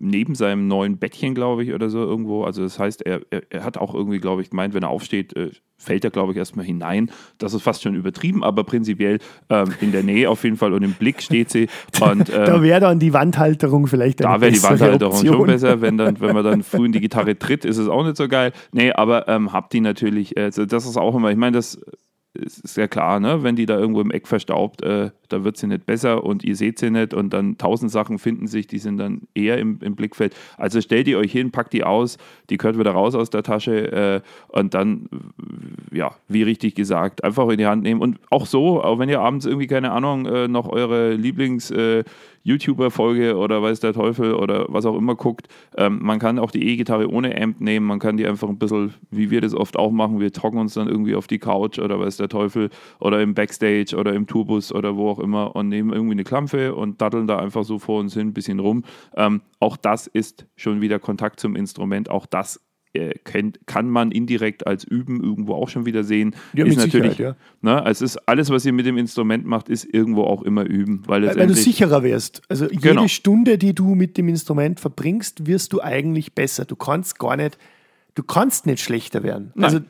neben 0.03 0.35
seinem 0.35 0.67
neuen 0.67 0.99
Bettchen, 0.99 1.35
glaube 1.35 1.63
ich, 1.63 1.73
oder 1.73 1.89
so 1.89 2.01
irgendwo. 2.01 2.45
Also 2.45 2.63
das 2.63 2.79
heißt, 2.79 3.07
er, 3.07 3.21
er, 3.31 3.43
er 3.51 3.65
hat 3.65 3.79
auch 3.79 3.95
irgendwie, 3.95 4.19
glaube 4.19 4.43
ich, 4.43 4.51
gemeint, 4.51 4.75
wenn 4.75 4.83
er 4.83 4.89
aufsteht, 4.89 5.37
äh, 5.37 5.51
fällt 5.79 6.05
er, 6.05 6.11
glaube 6.11 6.33
ich, 6.33 6.39
erstmal 6.39 6.65
hinein. 6.65 7.11
Das 7.39 7.55
ist 7.55 7.63
fast 7.63 7.83
schon 7.83 7.95
übertrieben, 7.95 8.43
aber 8.43 8.65
prinzipiell 8.65 9.19
ähm, 9.49 9.69
in 9.81 9.93
der 9.93 10.03
Nähe 10.03 10.29
auf 10.29 10.43
jeden 10.43 10.57
Fall 10.57 10.73
und 10.73 10.83
im 10.83 10.95
Blick 10.95 11.23
steht 11.23 11.51
sie. 11.51 11.69
Und, 12.01 12.29
ähm, 12.35 12.45
da 12.45 12.63
wäre 12.63 12.81
dann 12.81 12.99
die 12.99 13.13
Wandhalterung 13.13 13.87
vielleicht 13.87 14.25
eine 14.25 14.35
Da 14.35 14.41
wäre 14.41 14.53
die 14.53 14.63
Wandhalterung 14.63 15.15
Option. 15.15 15.37
schon 15.37 15.47
besser. 15.47 15.81
Wenn, 15.81 15.97
dann, 15.99 16.21
wenn 16.21 16.35
man 16.35 16.45
dann 16.45 16.63
früh 16.65 16.87
in 16.87 16.93
die 16.93 17.01
Gitarre 17.01 17.39
tritt, 17.39 17.65
ist 17.65 17.79
es 17.79 17.89
auch 17.89 18.05
nicht 18.05 18.17
so 18.17 18.27
geil. 18.27 18.53
Nee, 18.73 18.93
aber 18.93 19.29
ähm, 19.29 19.53
habt 19.53 19.73
die 19.73 19.81
natürlich, 19.81 20.37
äh, 20.37 20.51
das 20.51 20.85
ist 20.85 20.97
auch 20.97 21.15
immer, 21.15 21.31
ich 21.31 21.37
meine, 21.37 21.57
das 21.57 21.81
ist 22.35 22.77
ja 22.77 22.89
klar, 22.89 23.21
ne? 23.21 23.43
wenn 23.43 23.57
die 23.57 23.67
da 23.67 23.79
irgendwo 23.79 24.01
im 24.01 24.11
Eck 24.11 24.27
verstaubt, 24.27 24.83
äh, 24.83 25.11
da 25.29 25.45
wird 25.45 25.57
sie 25.57 25.67
nicht 25.67 25.85
besser 25.85 26.25
und 26.25 26.45
ihr 26.45 26.57
seht 26.57 26.79
sie 26.79 26.91
nicht 26.91 27.13
und 27.13 27.31
dann 27.31 27.59
tausend 27.59 27.91
Sachen 27.91 28.19
finden 28.19 28.47
sich, 28.47 28.67
die 28.67 28.79
sind 28.79 28.97
dann 28.97 29.23
eher 29.35 29.59
im, 29.59 29.79
im 29.83 29.95
Blickfeld. 29.95 30.35
Also 30.57 30.81
stellt 30.81 31.07
die 31.07 31.17
euch 31.17 31.31
hin, 31.31 31.51
packt 31.51 31.73
die 31.73 31.85
aus, 31.85 32.17
die 32.49 32.57
gehört 32.57 32.79
wieder 32.79 32.93
raus 32.93 33.15
aus 33.15 33.31
der 33.31 33.43
Tasche 33.43 33.93
äh, 33.93 34.21
und 34.49 34.73
dann, 34.73 35.09
ja, 35.93 36.15
wie 36.29 36.43
richtig 36.43 36.75
gesagt, 36.75 37.23
einfach 37.23 37.49
in 37.49 37.59
die 37.59 37.67
Hand 37.67 37.83
nehmen 37.83 38.01
und 38.01 38.19
auch 38.31 38.47
so, 38.47 38.83
auch 38.83 38.99
wenn 38.99 39.11
ihr 39.11 39.21
abends 39.21 39.45
irgendwie, 39.45 39.67
keine 39.67 39.93
Ahnung, 39.93 40.27
äh, 40.27 40.49
noch 40.49 40.69
eure 40.69 41.15
Lieblings- 41.15 41.71
äh, 41.71 42.05
YouTuber-Folge 42.45 43.37
oder 43.37 43.63
weiß 43.63 43.81
der 43.81 43.93
Teufel 43.93 44.35
oder 44.35 44.67
was 44.69 44.87
auch 44.87 44.97
immer 44.97 45.15
guckt. 45.15 45.49
Ähm, 45.77 46.01
man 46.03 46.19
kann 46.19 46.39
auch 46.39 46.51
die 46.51 46.67
E-Gitarre 46.69 47.11
ohne 47.11 47.41
Amp 47.41 47.61
nehmen, 47.61 47.87
man 47.87 47.99
kann 47.99 48.17
die 48.17 48.27
einfach 48.27 48.49
ein 48.49 48.59
bisschen, 48.59 48.95
wie 49.11 49.31
wir 49.31 49.41
das 49.41 49.55
oft 49.55 49.77
auch 49.77 49.91
machen, 49.91 50.21
wir 50.21 50.33
trocken 50.33 50.59
uns 50.59 50.75
dann 50.75 50.89
irgendwie 50.89 51.15
auf 51.15 51.27
die 51.27 51.39
Couch 51.39 51.79
oder 51.79 51.99
weiß 51.99 52.17
der 52.17 52.29
Teufel 52.29 52.71
oder 53.01 53.21
im 53.23 53.35
Backstage 53.35 53.97
oder 53.97 54.15
im 54.15 54.27
Tourbus 54.27 54.73
oder 54.73 54.97
wo 54.97 55.11
auch 55.11 55.19
immer 55.19 55.55
und 55.55 55.69
nehmen 55.69 55.93
irgendwie 55.93 56.13
eine 56.13 56.25
Klampfe 56.25 56.75
und 56.75 57.01
daddeln 57.01 57.27
da 57.27 57.39
einfach 57.39 57.65
so 57.65 57.79
vor 57.79 58.01
uns 58.01 58.15
hin 58.15 58.29
ein 58.29 58.35
bisschen 58.35 58.61
rum. 58.61 58.85
Ähm, 59.17 59.43
auch 59.61 59.77
das 59.77 60.07
ist 60.07 60.47
schon 60.57 60.81
wieder 60.81 60.99
Kontakt 60.99 61.41
zum 61.41 61.57
Instrument, 61.57 62.11
auch 62.11 62.27
das 62.27 62.61
äh, 62.95 63.15
kann 63.67 63.89
man 63.89 64.11
indirekt 64.11 64.67
als 64.67 64.85
Üben 64.85 65.23
irgendwo 65.23 65.55
auch 65.55 65.69
schon 65.69 65.87
wieder 65.87 66.05
sehen. 66.05 66.35
Ja, 66.53 66.67
ist 66.67 66.77
natürlich, 66.77 67.19
ja. 67.19 67.37
ne, 67.61 67.83
es 67.87 68.03
ist 68.03 68.17
alles, 68.29 68.51
was 68.51 68.67
ihr 68.67 68.73
mit 68.73 68.87
dem 68.87 68.99
Instrument 68.99 69.47
macht, 69.47 69.69
ist 69.69 69.85
irgendwo 69.93 70.25
auch 70.25 70.43
immer 70.43 70.65
üben. 70.65 71.03
Weil, 71.07 71.27
weil, 71.27 71.37
weil 71.37 71.47
du 71.47 71.55
sicherer 71.55 72.03
wirst. 72.03 72.43
Also 72.49 72.67
jede 72.67 72.81
genau. 72.81 73.09
Stunde, 73.09 73.59
die 73.59 73.75
du 73.75 73.95
mit 73.95 74.19
dem 74.19 74.29
Instrument 74.29 74.81
verbringst, 74.81 75.47
wirst 75.47 75.73
du 75.73 75.81
eigentlich 75.81 76.35
besser. 76.35 76.65
Du 76.65 76.77
kannst 76.77 77.19
gar 77.19 77.37
nicht, 77.37 77.59
du 78.15 78.23
kannst 78.23 78.67
nicht 78.67 78.83
schlechter 78.83 79.23
werden. 79.23 79.53
Nein. 79.55 79.65
Also 79.65 79.81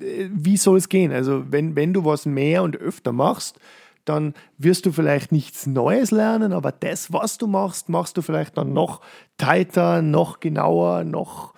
wie 0.00 0.56
soll 0.56 0.78
es 0.78 0.88
gehen? 0.88 1.12
Also 1.12 1.44
wenn, 1.50 1.76
wenn 1.76 1.92
du 1.92 2.04
was 2.04 2.26
mehr 2.26 2.62
und 2.62 2.76
öfter 2.76 3.12
machst, 3.12 3.58
dann 4.04 4.34
wirst 4.56 4.86
du 4.86 4.92
vielleicht 4.92 5.32
nichts 5.32 5.66
Neues 5.66 6.10
lernen, 6.10 6.52
aber 6.52 6.72
das, 6.72 7.12
was 7.12 7.36
du 7.36 7.46
machst, 7.46 7.88
machst 7.90 8.16
du 8.16 8.22
vielleicht 8.22 8.56
dann 8.56 8.72
noch 8.72 9.02
tighter, 9.36 10.00
noch 10.00 10.40
genauer, 10.40 11.04
noch 11.04 11.52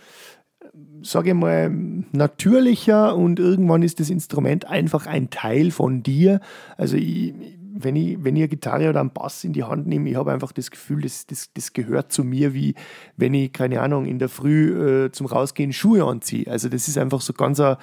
sage 1.02 1.30
ich 1.30 1.34
mal, 1.34 1.70
natürlicher 2.12 3.16
und 3.16 3.38
irgendwann 3.38 3.82
ist 3.82 4.00
das 4.00 4.10
Instrument 4.10 4.66
einfach 4.66 5.06
ein 5.06 5.30
Teil 5.30 5.70
von 5.70 6.02
dir. 6.02 6.40
Also 6.76 6.96
ich, 6.96 7.34
wenn 7.82 7.96
ich, 7.96 8.22
wenn 8.22 8.36
ich 8.36 8.42
eine 8.42 8.48
Gitarre 8.48 8.88
oder 8.88 9.00
einen 9.00 9.10
Bass 9.10 9.44
in 9.44 9.52
die 9.52 9.64
Hand 9.64 9.86
nehme, 9.86 10.08
ich 10.10 10.16
habe 10.16 10.32
einfach 10.32 10.52
das 10.52 10.70
Gefühl, 10.70 11.02
das, 11.02 11.26
das, 11.26 11.52
das 11.52 11.72
gehört 11.72 12.12
zu 12.12 12.24
mir, 12.24 12.54
wie 12.54 12.74
wenn 13.16 13.34
ich, 13.34 13.52
keine 13.52 13.80
Ahnung, 13.80 14.06
in 14.06 14.18
der 14.18 14.28
Früh 14.28 15.06
äh, 15.06 15.12
zum 15.12 15.26
Rausgehen 15.26 15.72
Schuhe 15.72 16.04
anziehe. 16.04 16.50
Also 16.50 16.68
das 16.68 16.88
ist 16.88 16.98
einfach 16.98 17.20
so 17.20 17.32
ganz 17.32 17.60
ein, 17.60 17.76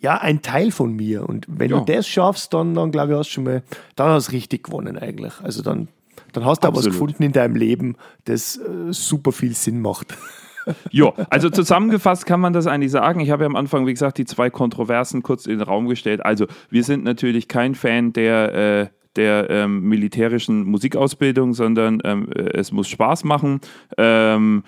ja, 0.00 0.18
ein 0.18 0.42
Teil 0.42 0.70
von 0.70 0.92
mir. 0.92 1.28
Und 1.28 1.46
wenn 1.48 1.70
ja. 1.70 1.78
du 1.78 1.84
das 1.84 2.06
schaffst, 2.06 2.52
dann, 2.54 2.74
dann 2.74 2.90
glaube 2.90 3.12
ich, 3.12 3.18
hast 3.18 3.28
du 3.28 3.34
schon 3.34 3.44
mal, 3.44 3.62
dann 3.94 4.10
hast 4.10 4.28
du 4.28 4.32
richtig 4.32 4.64
gewonnen 4.64 4.98
eigentlich. 4.98 5.34
Also 5.42 5.62
dann, 5.62 5.88
dann 6.32 6.44
hast 6.44 6.64
du 6.64 6.68
auch 6.68 6.74
was 6.74 6.84
gefunden 6.84 7.22
in 7.22 7.32
deinem 7.32 7.56
Leben, 7.56 7.96
das 8.24 8.56
äh, 8.56 8.92
super 8.92 9.32
viel 9.32 9.54
Sinn 9.54 9.80
macht. 9.80 10.16
Ja, 10.90 11.12
also 11.30 11.50
zusammengefasst 11.50 12.26
kann 12.26 12.40
man 12.40 12.52
das 12.52 12.66
eigentlich 12.66 12.90
sagen. 12.90 13.20
Ich 13.20 13.30
habe 13.30 13.44
ja 13.44 13.46
am 13.46 13.56
Anfang, 13.56 13.86
wie 13.86 13.92
gesagt, 13.92 14.18
die 14.18 14.24
zwei 14.24 14.50
Kontroversen 14.50 15.22
kurz 15.22 15.46
in 15.46 15.58
den 15.58 15.62
Raum 15.62 15.88
gestellt. 15.88 16.24
Also, 16.24 16.46
wir 16.70 16.84
sind 16.84 17.04
natürlich 17.04 17.48
kein 17.48 17.74
Fan 17.74 18.12
der, 18.12 18.54
äh, 18.54 18.86
der 19.16 19.50
ähm, 19.50 19.82
militärischen 19.82 20.64
Musikausbildung, 20.64 21.54
sondern 21.54 22.00
ähm, 22.04 22.28
äh, 22.34 22.50
es 22.54 22.72
muss 22.72 22.88
Spaß 22.88 23.24
machen. 23.24 23.60
Ähm, 23.96 24.62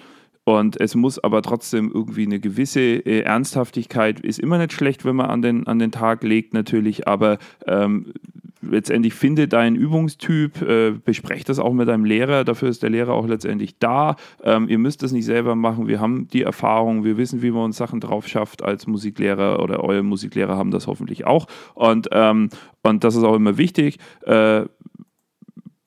und 0.44 0.80
es 0.80 0.94
muss 0.94 1.22
aber 1.22 1.42
trotzdem 1.42 1.90
irgendwie 1.92 2.24
eine 2.24 2.40
gewisse 2.40 2.80
äh, 2.80 3.20
Ernsthaftigkeit, 3.20 4.20
ist 4.20 4.38
immer 4.38 4.56
nicht 4.56 4.72
schlecht, 4.72 5.04
wenn 5.04 5.16
man 5.16 5.26
an 5.26 5.42
den, 5.42 5.66
an 5.66 5.78
den 5.78 5.92
Tag 5.92 6.22
legt, 6.22 6.54
natürlich, 6.54 7.06
aber 7.06 7.36
ähm, 7.66 8.14
letztendlich 8.60 9.14
finde 9.14 9.48
deinen 9.48 9.76
Übungstyp, 9.76 10.62
äh, 10.62 10.90
besprecht 10.92 11.48
das 11.48 11.58
auch 11.58 11.72
mit 11.72 11.88
deinem 11.88 12.04
Lehrer, 12.04 12.44
dafür 12.44 12.68
ist 12.68 12.82
der 12.82 12.90
Lehrer 12.90 13.12
auch 13.12 13.26
letztendlich 13.26 13.78
da. 13.78 14.16
Ähm, 14.42 14.68
ihr 14.68 14.78
müsst 14.78 15.02
das 15.02 15.12
nicht 15.12 15.24
selber 15.24 15.54
machen, 15.54 15.88
wir 15.88 16.00
haben 16.00 16.28
die 16.28 16.42
Erfahrung, 16.42 17.04
wir 17.04 17.16
wissen, 17.16 17.42
wie 17.42 17.50
man 17.50 17.64
uns 17.64 17.76
Sachen 17.76 18.00
drauf 18.00 18.26
schafft 18.28 18.62
als 18.62 18.86
Musiklehrer 18.86 19.62
oder 19.62 19.82
eure 19.84 20.02
Musiklehrer 20.02 20.56
haben 20.56 20.70
das 20.70 20.86
hoffentlich 20.86 21.26
auch. 21.26 21.46
Und, 21.74 22.08
ähm, 22.12 22.50
und 22.82 23.04
das 23.04 23.16
ist 23.16 23.24
auch 23.24 23.36
immer 23.36 23.58
wichtig. 23.58 23.98
Äh, 24.22 24.66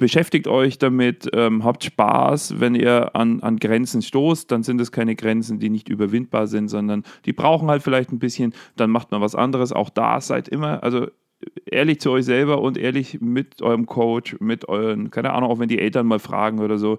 beschäftigt 0.02 0.48
euch 0.48 0.80
damit, 0.80 1.30
ähm, 1.32 1.64
habt 1.64 1.84
Spaß. 1.84 2.60
Wenn 2.60 2.74
ihr 2.74 3.16
an, 3.16 3.40
an 3.42 3.58
Grenzen 3.58 4.02
stoßt, 4.02 4.52
dann 4.52 4.64
sind 4.64 4.82
es 4.82 4.92
keine 4.92 5.16
Grenzen, 5.16 5.60
die 5.60 5.70
nicht 5.70 5.90
überwindbar 5.90 6.48
sind, 6.48 6.70
sondern 6.70 7.04
die 7.26 7.34
brauchen 7.34 7.70
halt 7.70 7.84
vielleicht 7.84 8.12
ein 8.12 8.18
bisschen, 8.18 8.56
dann 8.76 8.90
macht 8.90 9.12
man 9.12 9.22
was 9.22 9.36
anderes. 9.36 9.72
Auch 9.72 9.92
da 9.92 10.20
seid 10.20 10.48
immer, 10.48 10.82
also 10.82 11.08
ehrlich 11.66 12.00
zu 12.00 12.12
euch 12.12 12.26
selber 12.26 12.62
und 12.62 12.78
ehrlich 12.78 13.20
mit 13.22 13.62
eurem 13.62 13.86
Coach, 13.86 14.36
mit 14.40 14.68
euren, 14.70 15.12
keine 15.12 15.34
Ahnung, 15.34 15.50
auch 15.50 15.60
wenn 15.60 15.70
die 15.70 15.80
Eltern 15.80 16.06
mal 16.06 16.20
fragen 16.20 16.60
oder 16.60 16.78
so. 16.78 16.98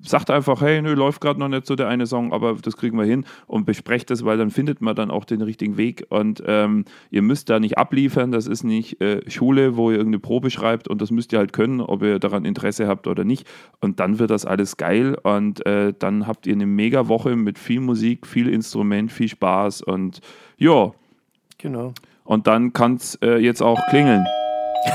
Sagt 0.00 0.30
einfach, 0.30 0.60
hey, 0.60 0.82
nö, 0.82 0.94
läuft 0.94 1.20
gerade 1.20 1.38
noch 1.40 1.48
nicht 1.48 1.66
so 1.66 1.76
der 1.76 1.88
eine 1.88 2.06
Song, 2.06 2.32
aber 2.32 2.54
das 2.54 2.76
kriegen 2.76 2.96
wir 2.98 3.04
hin 3.04 3.24
und 3.46 3.66
besprecht 3.66 4.10
das, 4.10 4.24
weil 4.24 4.38
dann 4.38 4.50
findet 4.50 4.80
man 4.80 4.96
dann 4.96 5.10
auch 5.10 5.24
den 5.24 5.42
richtigen 5.42 5.76
Weg 5.76 6.06
und 6.08 6.42
ähm, 6.46 6.84
ihr 7.10 7.22
müsst 7.22 7.50
da 7.50 7.60
nicht 7.60 7.78
abliefern, 7.78 8.32
das 8.32 8.46
ist 8.46 8.64
nicht 8.64 9.00
äh, 9.00 9.28
Schule, 9.30 9.76
wo 9.76 9.90
ihr 9.90 9.98
irgendeine 9.98 10.20
Probe 10.20 10.50
schreibt 10.50 10.88
und 10.88 11.00
das 11.00 11.10
müsst 11.10 11.32
ihr 11.32 11.38
halt 11.38 11.52
können, 11.52 11.80
ob 11.80 12.02
ihr 12.02 12.18
daran 12.18 12.44
Interesse 12.44 12.86
habt 12.86 13.06
oder 13.06 13.24
nicht 13.24 13.46
und 13.80 14.00
dann 14.00 14.18
wird 14.18 14.30
das 14.30 14.46
alles 14.46 14.76
geil 14.76 15.16
und 15.22 15.64
äh, 15.66 15.92
dann 15.98 16.26
habt 16.26 16.46
ihr 16.46 16.54
eine 16.54 16.66
mega 16.66 17.08
Woche 17.08 17.36
mit 17.36 17.58
viel 17.58 17.80
Musik, 17.80 18.26
viel 18.26 18.48
Instrument, 18.48 19.12
viel 19.12 19.28
Spaß 19.28 19.82
und 19.82 20.20
ja. 20.56 20.92
Genau. 21.58 21.94
Und 22.24 22.46
dann 22.46 22.72
kann 22.72 22.96
es 22.96 23.16
äh, 23.22 23.36
jetzt 23.36 23.62
auch 23.62 23.80
klingeln. 23.88 24.26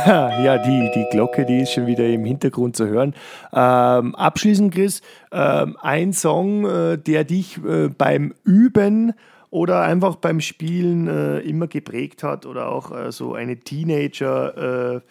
Ja, 0.05 0.59
die, 0.59 0.91
die 0.93 1.07
Glocke, 1.09 1.47
die 1.47 1.61
ist 1.61 1.71
schon 1.71 1.87
wieder 1.87 2.05
im 2.05 2.23
Hintergrund 2.23 2.75
zu 2.75 2.85
hören. 2.85 3.15
Ähm, 3.51 4.13
abschließend, 4.13 4.71
Chris, 4.71 5.01
ähm, 5.31 5.77
ein 5.81 6.13
Song, 6.13 6.65
äh, 6.65 6.97
der 6.99 7.23
dich 7.23 7.57
äh, 7.65 7.89
beim 7.89 8.35
Üben 8.43 9.13
oder 9.49 9.81
einfach 9.81 10.17
beim 10.17 10.41
Spielen 10.41 11.07
äh, 11.07 11.39
immer 11.39 11.65
geprägt 11.65 12.21
hat 12.21 12.45
oder 12.45 12.69
auch 12.69 12.91
äh, 12.91 13.11
so 13.11 13.33
eine 13.33 13.55
Teenager- 13.55 14.97
äh, 14.97 15.01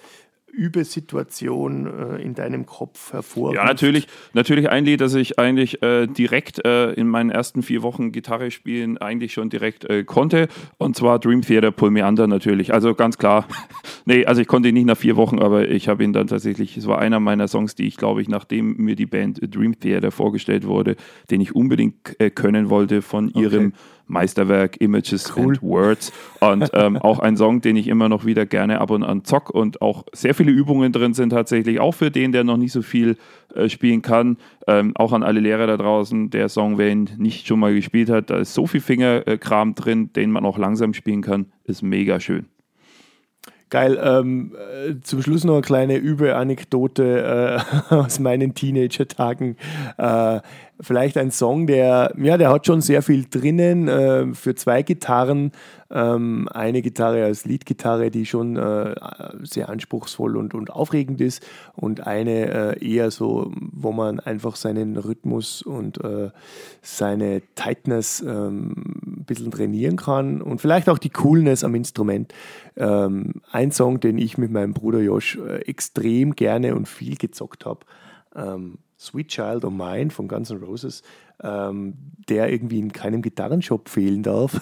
Übesituation 0.52 1.86
äh, 1.86 2.22
in 2.22 2.34
deinem 2.34 2.66
Kopf 2.66 3.12
hervorruft? 3.12 3.56
Ja, 3.56 3.64
natürlich, 3.64 4.06
natürlich 4.32 4.68
ein 4.68 4.84
Lied, 4.84 5.00
das 5.00 5.14
ich 5.14 5.38
eigentlich 5.38 5.82
äh, 5.82 6.06
direkt 6.06 6.64
äh, 6.64 6.92
in 6.92 7.08
meinen 7.08 7.30
ersten 7.30 7.62
vier 7.62 7.82
Wochen 7.82 8.12
Gitarre 8.12 8.50
spielen 8.50 8.98
eigentlich 8.98 9.32
schon 9.32 9.50
direkt 9.50 9.84
äh, 9.84 10.04
konnte. 10.04 10.48
Und 10.78 10.96
zwar 10.96 11.18
Dream 11.18 11.42
Theater 11.42 11.70
Pull 11.70 11.90
Me 11.90 12.06
Under 12.06 12.26
natürlich. 12.26 12.72
Also 12.72 12.94
ganz 12.94 13.18
klar. 13.18 13.46
nee, 14.04 14.24
also 14.24 14.40
ich 14.40 14.48
konnte 14.48 14.68
ihn 14.68 14.74
nicht 14.74 14.86
nach 14.86 14.96
vier 14.96 15.16
Wochen, 15.16 15.38
aber 15.38 15.68
ich 15.68 15.88
habe 15.88 16.04
ihn 16.04 16.12
dann 16.12 16.26
tatsächlich, 16.26 16.76
es 16.76 16.86
war 16.86 16.98
einer 16.98 17.20
meiner 17.20 17.48
Songs, 17.48 17.74
die 17.74 17.86
ich 17.86 17.96
glaube 17.96 18.22
ich, 18.22 18.28
nachdem 18.28 18.76
mir 18.76 18.96
die 18.96 19.06
Band 19.06 19.40
Dream 19.54 19.78
Theater 19.78 20.10
vorgestellt 20.10 20.66
wurde, 20.66 20.96
den 21.30 21.40
ich 21.40 21.54
unbedingt 21.54 22.18
äh, 22.18 22.30
können 22.30 22.70
wollte 22.70 23.02
von 23.02 23.28
ihrem 23.30 23.68
okay 23.68 23.76
Meisterwerk 24.08 24.80
Images 24.80 25.32
cool. 25.36 25.54
and 25.54 25.62
Words. 25.62 26.12
Und 26.40 26.70
ähm, 26.72 26.96
auch 27.00 27.18
ein 27.18 27.36
Song, 27.36 27.60
den 27.60 27.76
ich 27.76 27.88
immer 27.88 28.08
noch 28.08 28.24
wieder 28.24 28.46
gerne 28.46 28.80
ab 28.80 28.90
und 28.90 29.04
an 29.04 29.24
zock 29.24 29.50
und 29.50 29.80
auch 29.80 30.04
sehr 30.12 30.34
viele 30.34 30.50
Übungen 30.50 30.92
drin 30.92 31.14
sind 31.14 31.30
tatsächlich, 31.30 31.80
auch 31.80 31.92
für 31.92 32.10
den, 32.10 32.32
der 32.32 32.44
noch 32.44 32.56
nicht 32.56 32.72
so 32.72 32.82
viel 32.82 33.16
äh, 33.54 33.68
spielen 33.68 34.02
kann. 34.02 34.38
Ähm, 34.66 34.92
auch 34.96 35.12
an 35.12 35.22
alle 35.22 35.40
Lehrer 35.40 35.66
da 35.66 35.76
draußen, 35.76 36.30
der 36.30 36.48
Song, 36.48 36.78
wer 36.78 36.90
ihn 36.90 37.10
nicht 37.18 37.46
schon 37.46 37.60
mal 37.60 37.74
gespielt 37.74 38.10
hat, 38.10 38.30
da 38.30 38.38
ist 38.38 38.54
so 38.54 38.66
viel 38.66 38.80
Fingerkram 38.80 39.74
drin, 39.74 40.12
den 40.12 40.30
man 40.30 40.44
auch 40.44 40.58
langsam 40.58 40.94
spielen 40.94 41.22
kann, 41.22 41.46
ist 41.64 41.82
mega 41.82 42.20
schön. 42.20 42.46
Geil. 43.70 44.00
Ähm, 44.02 44.56
äh, 44.56 44.94
zum 45.02 45.20
Schluss 45.20 45.44
noch 45.44 45.54
eine 45.54 45.62
kleine 45.62 45.96
Übe-Anekdote 45.96 47.62
äh, 47.90 47.94
aus 47.94 48.18
meinen 48.18 48.54
Teenager-Tagen. 48.54 49.56
Äh, 49.98 50.40
vielleicht 50.80 51.16
ein 51.16 51.30
Song, 51.30 51.66
der, 51.66 52.12
ja, 52.16 52.36
der 52.36 52.50
hat 52.50 52.66
schon 52.66 52.80
sehr 52.80 53.02
viel 53.02 53.26
drinnen 53.28 53.88
äh, 53.88 54.34
für 54.34 54.54
zwei 54.54 54.82
Gitarren. 54.82 55.52
Ähm, 55.90 56.48
eine 56.52 56.82
Gitarre 56.82 57.24
als 57.24 57.46
Leadgitarre, 57.46 58.10
die 58.10 58.26
schon 58.26 58.56
äh, 58.56 58.94
sehr 59.42 59.70
anspruchsvoll 59.70 60.36
und, 60.36 60.54
und 60.54 60.70
aufregend 60.70 61.20
ist 61.20 61.44
und 61.74 62.06
eine 62.06 62.76
äh, 62.76 62.86
eher 62.86 63.10
so, 63.10 63.50
wo 63.54 63.92
man 63.92 64.20
einfach 64.20 64.56
seinen 64.56 64.98
Rhythmus 64.98 65.62
und 65.62 66.04
äh, 66.04 66.30
seine 66.82 67.42
Tightness 67.54 68.20
ähm, 68.20 68.74
ein 69.06 69.24
bisschen 69.24 69.50
trainieren 69.50 69.96
kann 69.96 70.42
und 70.42 70.60
vielleicht 70.60 70.90
auch 70.90 70.98
die 70.98 71.10
Coolness 71.10 71.64
am 71.64 71.74
Instrument. 71.74 72.34
Ähm, 72.76 73.40
ein 73.50 73.72
Song, 73.72 73.98
den 73.98 74.18
ich 74.18 74.36
mit 74.36 74.50
meinem 74.50 74.74
Bruder 74.74 75.00
Josh 75.00 75.38
äh, 75.38 75.62
extrem 75.62 76.36
gerne 76.36 76.74
und 76.74 76.86
viel 76.86 77.16
gezockt 77.16 77.64
habe. 77.64 77.80
Ähm, 78.34 78.78
Sweet 78.98 79.28
Child 79.28 79.64
of 79.64 79.72
Mine 79.72 80.10
von 80.10 80.26
Guns 80.26 80.50
N' 80.50 80.58
Roses, 80.62 81.02
ähm, 81.40 81.94
der 82.28 82.50
irgendwie 82.50 82.80
in 82.80 82.92
keinem 82.92 83.22
Gitarrenshop 83.22 83.88
fehlen 83.88 84.24
darf. 84.24 84.60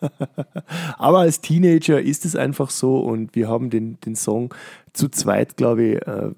Aber 0.98 1.20
als 1.20 1.40
Teenager 1.40 2.00
ist 2.00 2.24
es 2.24 2.34
einfach 2.34 2.70
so 2.70 2.98
und 2.98 3.36
wir 3.36 3.48
haben 3.48 3.70
den, 3.70 4.00
den 4.00 4.16
Song 4.16 4.52
zu 4.92 5.08
zweit, 5.08 5.56
glaube 5.56 5.82
ich, 5.84 6.06
äh, 6.06 6.30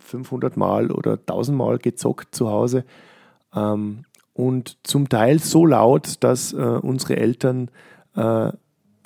500 0.00 0.56
Mal 0.56 0.90
oder 0.90 1.12
1000 1.12 1.56
Mal 1.56 1.78
gezockt 1.78 2.34
zu 2.34 2.50
Hause. 2.50 2.84
Ähm, 3.54 4.04
und 4.34 4.78
zum 4.82 5.08
Teil 5.08 5.38
so 5.38 5.66
laut, 5.66 6.16
dass 6.24 6.52
äh, 6.52 6.56
unsere 6.56 7.16
Eltern 7.16 7.70
äh, 8.16 8.50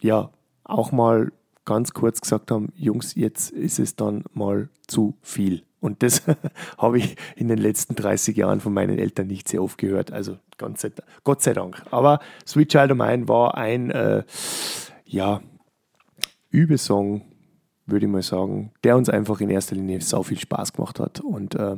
ja 0.01 0.31
auch 0.65 0.93
mal 0.93 1.33
ganz 1.65 1.93
kurz 1.93 2.21
gesagt 2.21 2.51
haben, 2.51 2.73
Jungs, 2.77 3.15
jetzt 3.17 3.51
ist 3.51 3.79
es 3.79 3.97
dann 3.97 4.25
mal 4.33 4.69
zu 4.87 5.15
viel. 5.21 5.63
Und 5.87 6.03
das 6.03 6.23
habe 6.79 6.99
ich 6.99 7.17
in 7.37 7.49
den 7.49 7.59
letzten 7.59 7.95
30 7.95 8.37
Jahren 8.37 8.61
von 8.61 8.75
meinen 8.75 8.99
Eltern 8.99 9.29
nicht 9.29 9.49
sehr 9.49 9.63
oft 9.63 9.79
gehört. 9.79 10.13
Also 10.13 10.37
sei, 10.75 10.91
Gott 11.23 11.43
sei 11.43 11.53
Dank. 11.53 11.83
Aber 11.91 12.19
Sweet 12.47 12.71
Child 12.71 12.91
of 12.91 12.99
Mine 12.99 13.29
war 13.29 13.57
ein 13.57 13.91
äh, 13.91 14.25
ja, 15.05 15.41
Übesong, 16.51 17.23
würde 17.87 18.07
ich 18.07 18.13
mal 18.13 18.23
sagen, 18.23 18.73
der 18.83 18.97
uns 18.97 19.09
einfach 19.09 19.41
in 19.41 19.49
erster 19.49 19.77
Linie 19.77 20.01
so 20.01 20.23
viel 20.25 20.39
Spaß 20.39 20.73
gemacht 20.73 20.99
hat. 20.99 21.21
Und 21.21 21.55
äh, 21.55 21.77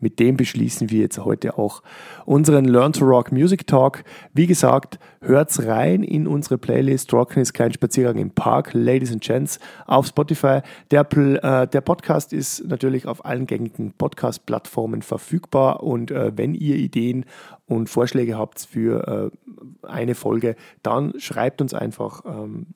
mit 0.00 0.18
dem 0.18 0.36
beschließen 0.36 0.90
wir 0.90 1.00
jetzt 1.00 1.18
heute 1.18 1.58
auch 1.58 1.82
unseren 2.24 2.64
Learn 2.64 2.92
to 2.92 3.04
Rock 3.04 3.32
Music 3.32 3.66
Talk. 3.66 4.04
Wie 4.32 4.46
gesagt, 4.46 4.98
hört's 5.20 5.64
rein 5.66 6.02
in 6.02 6.26
unsere 6.26 6.58
Playlist 6.58 7.12
Rocken 7.12 7.42
ist 7.42 7.52
kein 7.52 7.72
Spaziergang 7.72 8.16
im 8.16 8.30
Park, 8.30 8.70
Ladies 8.72 9.12
and 9.12 9.22
Gents, 9.22 9.58
auf 9.86 10.06
Spotify. 10.06 10.60
Der, 10.90 11.06
äh, 11.12 11.66
der 11.66 11.80
Podcast 11.80 12.32
ist 12.32 12.66
natürlich 12.66 13.06
auf 13.06 13.24
allen 13.24 13.46
gängigen 13.46 13.92
Podcast-Plattformen 13.92 15.02
verfügbar 15.02 15.82
und 15.82 16.10
äh, 16.10 16.32
wenn 16.36 16.54
ihr 16.54 16.76
Ideen 16.76 17.24
und 17.66 17.88
Vorschläge 17.88 18.36
habt 18.36 18.60
für 18.60 19.30
äh, 19.32 19.86
eine 19.86 20.14
Folge, 20.14 20.56
dann 20.82 21.14
schreibt 21.18 21.60
uns 21.60 21.74
einfach 21.74 22.24
ähm, 22.24 22.66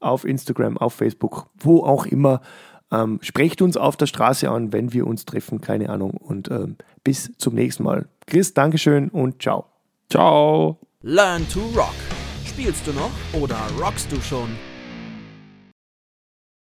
auf 0.00 0.24
Instagram, 0.24 0.78
auf 0.78 0.94
Facebook, 0.94 1.48
wo 1.58 1.82
auch 1.82 2.06
immer. 2.06 2.40
Ähm, 2.92 3.18
sprecht 3.22 3.62
uns 3.62 3.76
auf 3.76 3.96
der 3.96 4.06
Straße 4.06 4.48
an, 4.48 4.72
wenn 4.72 4.92
wir 4.92 5.06
uns 5.06 5.24
treffen, 5.24 5.60
keine 5.60 5.90
Ahnung. 5.90 6.12
Und 6.12 6.50
ähm, 6.50 6.76
bis 7.04 7.32
zum 7.38 7.54
nächsten 7.54 7.82
Mal. 7.82 8.08
Chris, 8.26 8.54
Dankeschön 8.54 9.08
und 9.08 9.42
ciao. 9.42 9.66
Ciao. 10.10 10.78
Learn 11.02 11.46
to 11.48 11.60
Rock. 11.76 11.94
Spielst 12.44 12.86
du 12.86 12.92
noch 12.92 13.10
oder 13.40 13.58
rockst 13.80 14.10
du 14.10 14.20
schon? 14.20 14.48